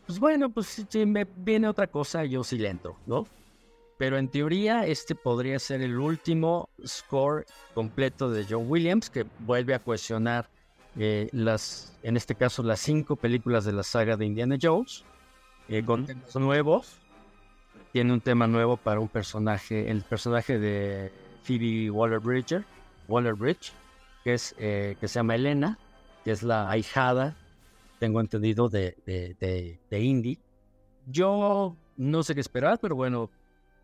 pues 0.06 0.20
bueno, 0.20 0.50
pues 0.50 0.86
si 0.88 1.06
me 1.06 1.26
viene 1.38 1.68
otra 1.68 1.88
cosa, 1.88 2.26
yo 2.26 2.44
sí 2.44 2.58
le 2.58 2.70
entro, 2.70 2.98
¿no? 3.06 3.26
Pero 3.98 4.18
en 4.18 4.28
teoría 4.28 4.86
este 4.86 5.16
podría 5.16 5.58
ser 5.58 5.82
el 5.82 5.98
último 5.98 6.70
score 6.86 7.46
completo 7.74 8.30
de 8.30 8.46
John 8.48 8.66
Williams 8.70 9.10
que 9.10 9.26
vuelve 9.40 9.74
a 9.74 9.80
cuestionar 9.80 10.50
eh, 10.98 11.30
las, 11.32 11.98
en 12.04 12.18
este 12.18 12.36
caso 12.36 12.62
las 12.64 12.80
cinco 12.82 13.16
películas 13.16 13.66
de 13.66 13.74
la 13.74 13.84
saga 13.84 14.18
de 14.18 14.26
Indiana 14.26 14.58
Jones 14.62 15.04
eh, 15.70 15.84
con 15.84 16.06
temas 16.06 16.36
nuevos. 16.36 16.98
Tiene 17.94 18.12
un 18.12 18.22
tema 18.22 18.48
nuevo 18.48 18.76
para 18.76 19.00
un 19.00 19.08
personaje, 19.08 19.90
el 19.90 20.02
personaje 20.04 20.60
de 20.60 21.12
Phoebe 21.44 21.90
Waller-Bridge, 21.90 22.64
Waller-Bridge, 23.08 23.72
que 24.26 24.34
es 24.34 24.54
eh, 24.58 24.98
que 25.00 25.08
se 25.08 25.20
llama 25.20 25.36
Elena, 25.36 25.80
que 26.26 26.32
es 26.32 26.44
la 26.44 26.70
ahijada, 26.70 27.36
tengo 28.00 28.20
entendido 28.20 28.70
de, 28.70 28.98
de, 29.06 29.36
de, 29.40 29.80
de 29.90 30.00
Indy. 30.00 30.40
Yo 31.08 31.76
no 31.98 32.24
sé 32.24 32.36
qué 32.36 32.42
esperar, 32.42 32.80
pero 32.80 32.96
bueno, 32.96 33.30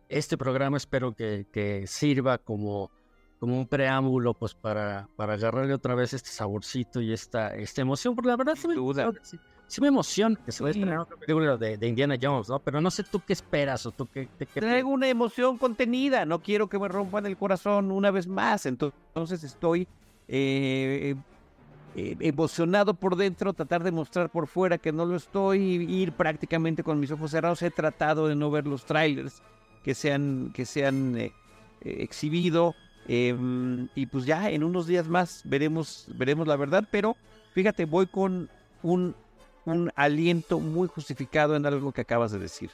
este 0.08 0.36
programa 0.36 0.76
espero 0.76 1.14
que, 1.14 1.46
que 1.52 1.86
sirva 1.86 2.38
como, 2.38 2.90
como 3.38 3.56
un 3.56 3.66
preámbulo 3.66 4.34
pues 4.34 4.54
para, 4.54 5.08
para 5.16 5.34
agarrarle 5.34 5.74
otra 5.74 5.94
vez 5.94 6.12
este 6.12 6.30
saborcito 6.30 7.00
y 7.00 7.12
esta, 7.12 7.54
esta 7.54 7.80
emoción, 7.80 8.14
porque 8.14 8.28
la 8.28 8.36
verdad 8.36 8.54
sí 8.56 8.68
me, 8.68 8.74
sí, 9.66 9.80
me 9.80 9.88
emociona 9.88 10.38
que 10.44 10.52
se 10.52 10.62
vaya 10.62 10.96
a 10.96 11.02
otra 11.02 11.16
película 11.16 11.56
de, 11.56 11.76
de, 11.78 11.88
Indiana 11.88 12.16
Jones, 12.20 12.48
¿no? 12.48 12.58
Pero 12.58 12.80
no 12.80 12.90
sé 12.90 13.04
tú 13.04 13.20
qué 13.26 13.32
esperas 13.32 13.86
o 13.86 13.92
tú 13.92 14.06
qué... 14.06 14.28
qué, 14.38 14.46
Traigo 14.46 14.90
una 14.90 15.08
emoción 15.08 15.56
contenida, 15.56 16.26
no 16.26 16.42
quiero 16.42 16.68
que 16.68 16.78
me 16.78 16.88
rompan 16.88 17.26
el 17.26 17.36
corazón 17.36 17.90
una 17.90 18.10
vez 18.10 18.26
más, 18.26 18.66
entonces 18.66 19.44
estoy... 19.44 19.88
Eh, 20.28 21.16
eh, 21.94 22.16
emocionado 22.20 22.94
por 22.94 23.16
dentro, 23.16 23.52
tratar 23.52 23.82
de 23.82 23.92
mostrar 23.92 24.30
por 24.30 24.46
fuera 24.46 24.78
que 24.78 24.92
no 24.92 25.04
lo 25.04 25.14
estoy, 25.14 25.60
ir 25.60 26.12
prácticamente 26.12 26.82
con 26.82 26.98
mis 26.98 27.10
ojos 27.10 27.30
cerrados. 27.30 27.60
He 27.60 27.70
tratado 27.70 28.28
de 28.28 28.34
no 28.34 28.50
ver 28.50 28.66
los 28.66 28.86
trailers 28.86 29.42
que 29.84 29.94
se 29.94 30.10
han, 30.10 30.52
que 30.54 30.62
eh, 30.62 31.32
eh, 31.82 31.96
exhibido. 32.00 32.74
Em, 33.08 33.88
y 33.94 34.06
pues 34.06 34.24
ya 34.24 34.48
en 34.48 34.64
unos 34.64 34.86
días 34.86 35.06
más 35.08 35.42
veremos, 35.44 36.06
veremos 36.14 36.46
la 36.46 36.56
verdad. 36.56 36.88
Pero 36.90 37.14
fíjate, 37.52 37.84
voy 37.84 38.06
con 38.06 38.48
un, 38.82 39.14
un 39.66 39.92
aliento 39.94 40.60
muy 40.60 40.88
justificado 40.88 41.56
en 41.56 41.66
algo 41.66 41.92
que 41.92 42.00
acabas 42.00 42.32
de 42.32 42.38
decir. 42.38 42.70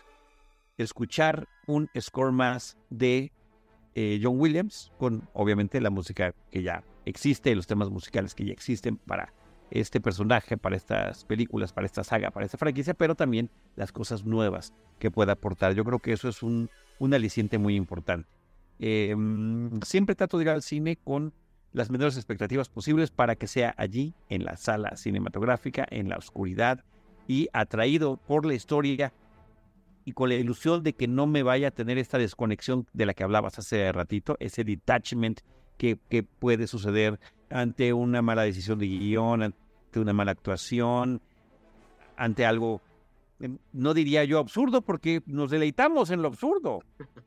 Escuchar 0.77 1.49
un 1.67 1.91
score 1.99 2.31
más 2.31 2.77
de 2.89 3.33
John 4.23 4.39
Williams, 4.39 4.93
con 4.97 5.29
obviamente 5.33 5.81
la 5.81 5.91
música 5.91 6.33
que 6.53 6.63
ya 6.63 6.85
existe, 7.09 7.55
los 7.55 7.67
temas 7.67 7.91
musicales 7.91 8.35
que 8.35 8.45
ya 8.45 8.53
existen 8.53 8.97
para 8.97 9.33
este 9.71 10.01
personaje, 10.01 10.57
para 10.57 10.77
estas 10.77 11.25
películas, 11.25 11.73
para 11.73 11.87
esta 11.87 12.05
saga, 12.05 12.31
para 12.31 12.47
esta 12.47 12.59
franquicia, 12.59 12.95
pero 12.95 13.15
también 13.15 13.51
las 13.77 13.93
cosas 13.93 14.25
nuevas 14.25 14.73
que 14.99 15.11
pueda 15.11 15.33
aportar. 15.33 15.75
Yo 15.75 15.85
creo 15.85 15.99
que 15.99 16.13
eso 16.13 16.29
es 16.29 16.43
un, 16.43 16.71
un 16.99 17.15
aliciente 17.15 17.59
muy 17.59 17.77
importante. 17.77 18.29
Em, 18.79 19.81
siempre 19.83 20.15
trato 20.15 20.39
de 20.39 20.45
ir 20.45 20.51
al 20.51 20.63
cine 20.63 20.97
con 20.97 21.33
las 21.73 21.91
menores 21.91 22.17
expectativas 22.17 22.69
posibles 22.69 23.11
para 23.11 23.37
que 23.37 23.47
sea 23.47 23.75
allí, 23.77 24.15
en 24.29 24.45
la 24.45 24.57
sala 24.57 24.97
cinematográfica, 24.97 25.87
en 25.91 26.09
la 26.09 26.17
oscuridad 26.17 26.85
y 27.27 27.49
atraído 27.53 28.17
por 28.17 28.47
la 28.47 28.55
historia 28.55 29.13
y 30.05 30.13
con 30.13 30.31
la 30.31 30.37
ilusión 30.37 30.83
de 30.83 30.95
que 30.95 31.07
no 31.07 31.27
me 31.27 31.43
vaya 31.43 31.69
a 31.69 31.71
tener 31.71 31.99
esta 31.99 32.17
desconexión 32.17 32.87
de 32.95 33.05
la 33.05 33.13
que 33.13 33.25
hablabas 33.25 33.59
hace 33.59 33.93
ratito, 33.93 34.37
ese 34.41 34.65
detachment 34.65 35.41
que, 35.79 35.97
puede 36.23 36.67
suceder 36.67 37.19
ante 37.51 37.93
una 37.93 38.21
mala 38.21 38.43
decisión 38.43 38.79
de 38.79 38.87
guion, 38.87 39.43
ante 39.43 40.01
una 40.01 40.13
mala 40.13 40.33
actuación, 40.33 41.23
ante 42.17 42.45
algo, 42.45 42.83
em, 43.41 43.59
no 43.73 43.95
diría 43.95 44.25
yo 44.25 44.39
absurdo, 44.39 44.83
porque 44.83 45.23
nos 45.27 45.51
deleitamos 45.51 46.11
en 46.11 46.21
lo 46.21 46.29
absurdo. 46.29 46.81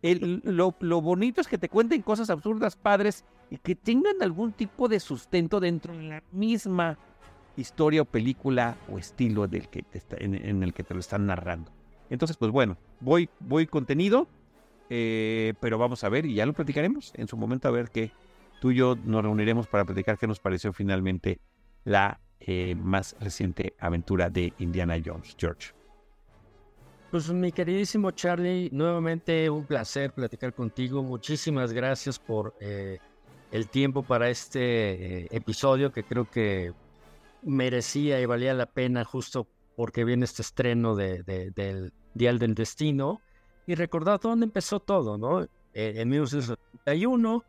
lo, 0.04 0.76
lo, 0.80 1.02
bonito 1.02 1.42
es 1.42 1.48
que 1.48 1.58
te 1.58 1.70
cuenten 1.70 2.02
cosas 2.02 2.30
absurdas, 2.30 2.76
padres, 2.76 3.26
y 3.50 3.58
que 3.58 3.76
tengan 3.76 4.22
algún 4.22 4.52
tipo 4.52 4.88
de 4.88 5.00
sustento 5.00 5.60
dentro 5.60 5.96
de 5.98 6.04
la 6.04 6.24
misma 6.32 6.98
historia 7.58 8.02
o 8.02 8.06
película 8.06 8.78
o 8.90 8.98
estilo 8.98 9.48
del 9.48 9.70
que 9.70 9.84
en, 10.18 10.64
el 10.64 10.74
que 10.74 10.84
te 10.84 10.94
lo 10.94 11.00
están 11.00 11.26
narrando. 11.26 11.72
Entonces, 12.10 12.38
pues 12.38 12.52
bueno, 12.52 12.78
voy, 13.00 13.30
voy 13.40 13.68
contenido, 13.68 14.28
eh, 14.90 15.54
pero 15.60 15.78
vamos 15.78 16.04
a 16.04 16.10
ver 16.10 16.26
y 16.26 16.34
ya 16.36 16.46
lo 16.46 16.54
platicaremos 16.54 17.14
en 17.16 17.28
su 17.28 17.38
momento 17.38 17.68
a 17.68 17.72
ver 17.72 17.90
qué, 17.90 18.12
tú 18.62 18.70
y 18.70 18.76
yo 18.76 18.96
nos 19.04 19.24
reuniremos 19.24 19.66
para 19.66 19.84
platicar 19.84 20.20
qué 20.20 20.28
nos 20.28 20.40
pareció 20.40 20.72
finalmente 20.72 21.42
la 21.84 22.22
eh, 22.40 22.76
más 22.76 23.16
reciente 23.20 23.74
aventura 23.80 24.30
de 24.30 24.54
Indiana 24.60 25.02
Jones, 25.04 25.36
George. 25.36 25.74
Pues 27.10 27.28
mi 27.32 27.52
queridísimo 27.52 28.12
Charlie, 28.12 28.70
nuevamente 28.72 29.50
un 29.50 29.66
placer 29.66 30.14
platicar 30.14 30.54
contigo. 30.54 31.02
Muchísimas 31.02 31.74
gracias 31.74 32.20
por 32.20 32.54
eh, 32.60 33.00
el 33.52 33.68
tiempo 33.68 34.04
para 34.04 34.30
este 34.30 35.24
eh, 35.24 35.28
episodio 35.32 35.92
que 35.92 36.04
creo 36.04 36.30
que 36.30 36.72
merecía 37.42 38.22
y 38.22 38.28
valía 38.28 38.54
la 38.54 38.68
pena 38.68 39.04
justo 39.04 39.48
porque 39.76 40.06
viene 40.06 40.26
este 40.26 40.44
estreno 40.44 40.96
de, 40.96 41.24
del 41.24 41.94
Dial 42.14 42.38
del 42.38 42.54
Destino. 42.54 43.22
Y 43.66 43.74
recordar 43.74 44.20
dónde 44.20 44.46
empezó 44.46 44.80
todo, 44.80 45.18
¿no? 45.18 45.48
en 45.74 46.10
1971 46.10 47.46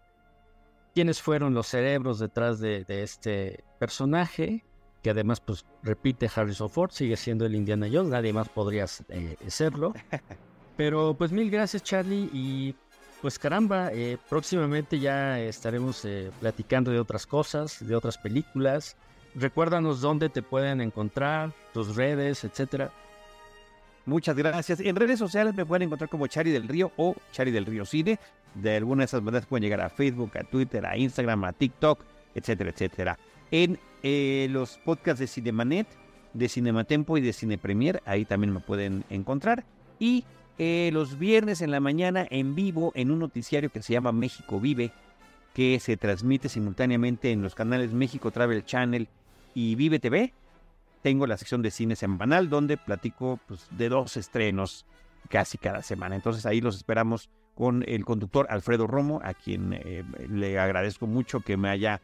quiénes 0.94 1.20
fueron 1.22 1.54
los 1.54 1.66
cerebros 1.66 2.18
detrás 2.18 2.60
de, 2.60 2.84
este 2.88 3.64
personaje, 3.78 4.64
que 5.02 5.10
además, 5.10 5.40
pues, 5.40 5.64
repite 5.82 6.30
Harrison 6.34 6.70
Ford, 6.70 6.90
sigue 6.90 7.16
siendo 7.16 7.46
el 7.46 7.54
Indiana 7.54 7.88
Jones, 7.92 8.10
nadie 8.10 8.32
más 8.32 8.48
podría 8.48 8.86
eh, 9.08 9.36
serlo. 9.48 9.94
Pero 10.76 11.14
pues 11.14 11.32
mil 11.32 11.50
gracias 11.50 11.82
Charlie 11.82 12.30
y 12.32 12.74
pues 13.20 13.38
caramba, 13.38 13.92
eh, 13.92 14.18
próximamente 14.28 14.98
ya 14.98 15.38
estaremos 15.38 16.04
eh, 16.04 16.32
platicando 16.40 16.90
de 16.90 16.98
otras 16.98 17.26
cosas, 17.26 17.86
de 17.86 17.94
otras 17.94 18.18
películas. 18.18 18.96
Recuérdanos 19.36 20.00
dónde 20.00 20.28
te 20.28 20.42
pueden 20.42 20.80
encontrar, 20.80 21.52
tus 21.72 21.94
redes, 21.94 22.42
etcétera. 22.42 22.90
Muchas 24.06 24.34
gracias. 24.34 24.80
En 24.80 24.96
redes 24.96 25.20
sociales 25.20 25.54
me 25.54 25.64
pueden 25.64 25.84
encontrar 25.84 26.10
como 26.10 26.26
Chari 26.26 26.50
del 26.50 26.66
Río 26.66 26.90
o 26.96 27.14
Chari 27.30 27.52
del 27.52 27.64
Río 27.64 27.84
Cine. 27.84 28.18
De 28.54 28.76
alguna 28.76 29.00
de 29.00 29.04
esas 29.06 29.22
maneras 29.22 29.46
pueden 29.46 29.62
llegar 29.62 29.80
a 29.80 29.88
Facebook, 29.88 30.32
a 30.38 30.44
Twitter, 30.44 30.84
a 30.84 30.96
Instagram, 30.96 31.44
a 31.44 31.52
TikTok, 31.52 32.00
etcétera, 32.34 32.70
etcétera. 32.70 33.18
En 33.50 33.78
eh, 34.02 34.48
los 34.50 34.78
podcasts 34.78 35.20
de 35.20 35.26
Cinemanet, 35.26 35.86
de 36.34 36.48
Cinematempo 36.48 37.18
y 37.18 37.20
de 37.20 37.32
Cine 37.32 37.58
Premier, 37.58 38.02
ahí 38.06 38.24
también 38.24 38.52
me 38.52 38.60
pueden 38.60 39.04
encontrar. 39.10 39.64
Y 39.98 40.24
eh, 40.58 40.90
los 40.92 41.18
viernes 41.18 41.62
en 41.62 41.70
la 41.70 41.80
mañana 41.80 42.26
en 42.30 42.54
vivo 42.54 42.92
en 42.94 43.10
un 43.10 43.18
noticiario 43.18 43.70
que 43.70 43.82
se 43.82 43.92
llama 43.92 44.12
México 44.12 44.60
Vive, 44.60 44.92
que 45.54 45.78
se 45.80 45.96
transmite 45.96 46.48
simultáneamente 46.48 47.30
en 47.30 47.42
los 47.42 47.54
canales 47.54 47.92
México 47.92 48.30
Travel 48.30 48.64
Channel 48.64 49.08
y 49.54 49.74
Vive 49.74 49.98
TV. 49.98 50.32
Tengo 51.02 51.26
la 51.26 51.36
sección 51.36 51.62
de 51.62 51.70
cine 51.70 51.96
semanal 51.96 52.48
donde 52.48 52.76
platico 52.76 53.40
pues, 53.46 53.66
de 53.70 53.88
dos 53.88 54.16
estrenos 54.16 54.86
casi 55.28 55.58
cada 55.58 55.82
semana. 55.82 56.14
Entonces 56.14 56.46
ahí 56.46 56.60
los 56.60 56.76
esperamos 56.76 57.28
con 57.54 57.84
el 57.86 58.04
conductor 58.04 58.46
Alfredo 58.50 58.86
Romo, 58.86 59.20
a 59.22 59.34
quien 59.34 59.72
eh, 59.74 60.04
le 60.28 60.58
agradezco 60.58 61.06
mucho 61.06 61.40
que 61.40 61.56
me 61.56 61.68
haya 61.68 62.00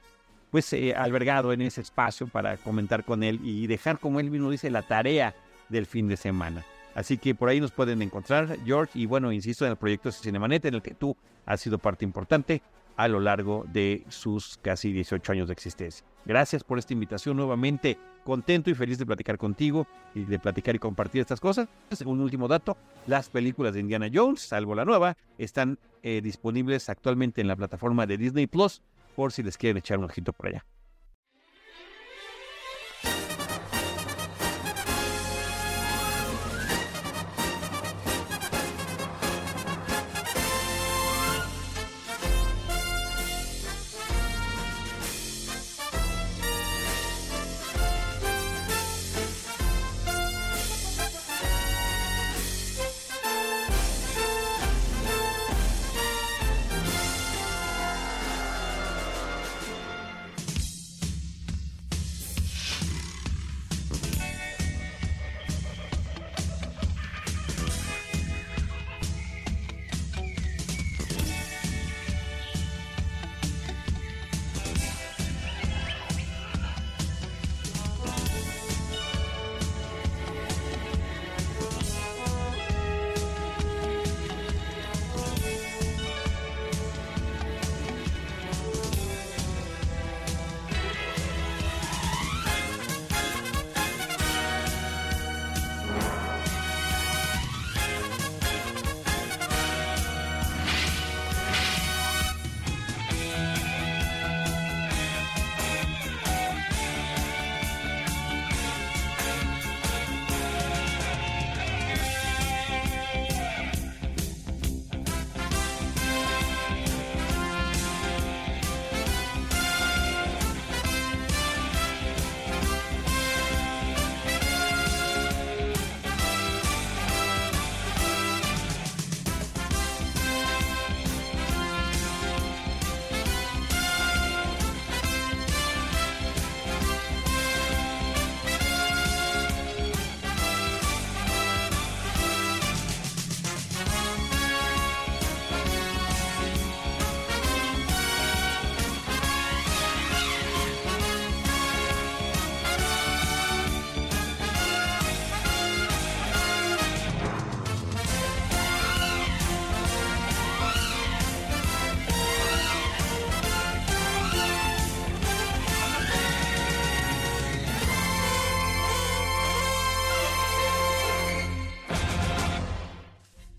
pues 0.51 0.73
eh, 0.73 0.95
albergado 0.95 1.53
en 1.53 1.63
ese 1.63 1.81
espacio 1.81 2.27
para 2.27 2.57
comentar 2.57 3.05
con 3.05 3.23
él 3.23 3.41
y 3.43 3.67
dejar, 3.67 3.99
como 3.99 4.21
él 4.21 4.31
mismo 4.31 4.51
dice, 4.51 4.71
la 4.71 4.83
tarea 4.83 5.35
del 5.69 5.87
fin 5.87 6.09
de 6.09 6.17
semana. 6.17 6.65
Así 6.95 7.19
que 7.19 7.35
por 7.35 7.49
ahí 7.49 7.61
nos 7.61 7.71
pueden 7.71 8.03
encontrar, 8.03 8.59
George, 8.65 8.99
y 8.99 9.07
bueno, 9.07 9.31
insisto 9.31 9.65
en 9.65 9.73
el 9.73 9.77
proyecto 9.77 10.11
Cinemanet, 10.11 10.65
en 10.65 10.75
el 10.75 10.83
que 10.83 10.95
tú 10.95 11.17
has 11.47 11.61
sido 11.61 11.79
parte 11.79 12.05
importante 12.05 12.63
a 12.97 13.07
lo 13.07 13.21
largo 13.21 13.65
de 13.73 14.05
sus 14.09 14.59
casi 14.61 14.93
18 14.93 15.33
años 15.33 15.47
de 15.47 15.53
existencia. 15.53 16.05
Gracias 16.25 16.65
por 16.65 16.79
esta 16.79 16.93
invitación 16.93 17.37
nuevamente. 17.37 17.97
Contento 18.29 18.69
y 18.69 18.75
feliz 18.75 18.99
de 18.99 19.07
platicar 19.07 19.39
contigo 19.39 19.87
y 20.15 20.25
de 20.25 20.39
platicar 20.39 20.77
y 20.77 20.79
compartir 20.79 21.23
estas 21.23 21.41
cosas. 21.41 21.67
Un 22.05 22.21
último 22.21 22.47
dato, 22.47 22.77
las 23.07 23.31
películas 23.31 23.73
de 23.73 23.81
Indiana 23.81 24.11
Jones, 24.13 24.43
salvo 24.43 24.75
la 24.75 24.85
nueva, 24.85 25.17
están 25.39 25.79
eh, 26.03 26.21
disponibles 26.23 26.91
actualmente 26.91 27.41
en 27.41 27.49
la 27.49 27.57
plataforma 27.57 28.07
de 28.07 28.19
Disney 28.19 28.47
Plus 28.47 28.83
por 29.17 29.33
si 29.33 29.43
les 29.43 29.57
quieren 29.57 29.79
echar 29.79 29.97
un 29.97 30.05
ojito 30.05 30.35
por 30.35 30.49
allá. 30.49 30.67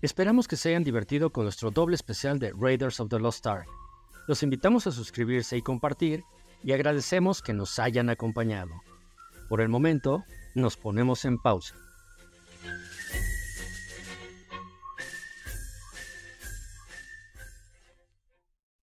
Esperamos 0.02 0.48
que 0.48 0.56
se 0.56 0.70
hayan 0.70 0.82
divertido 0.82 1.30
con 1.30 1.44
nuestro 1.44 1.70
doble 1.70 1.94
especial 1.94 2.38
de 2.38 2.54
Raiders 2.58 3.00
of 3.00 3.10
the 3.10 3.18
Lost 3.18 3.46
Ark. 3.46 3.68
Los 4.26 4.42
invitamos 4.42 4.86
a 4.86 4.92
suscribirse 4.92 5.58
y 5.58 5.62
compartir 5.62 6.24
y 6.62 6.72
agradecemos 6.72 7.42
que 7.42 7.52
nos 7.52 7.78
hayan 7.78 8.08
acompañado. 8.08 8.70
Por 9.50 9.60
el 9.60 9.68
momento, 9.68 10.24
nos 10.54 10.78
ponemos 10.78 11.26
en 11.26 11.36
pausa. 11.36 11.74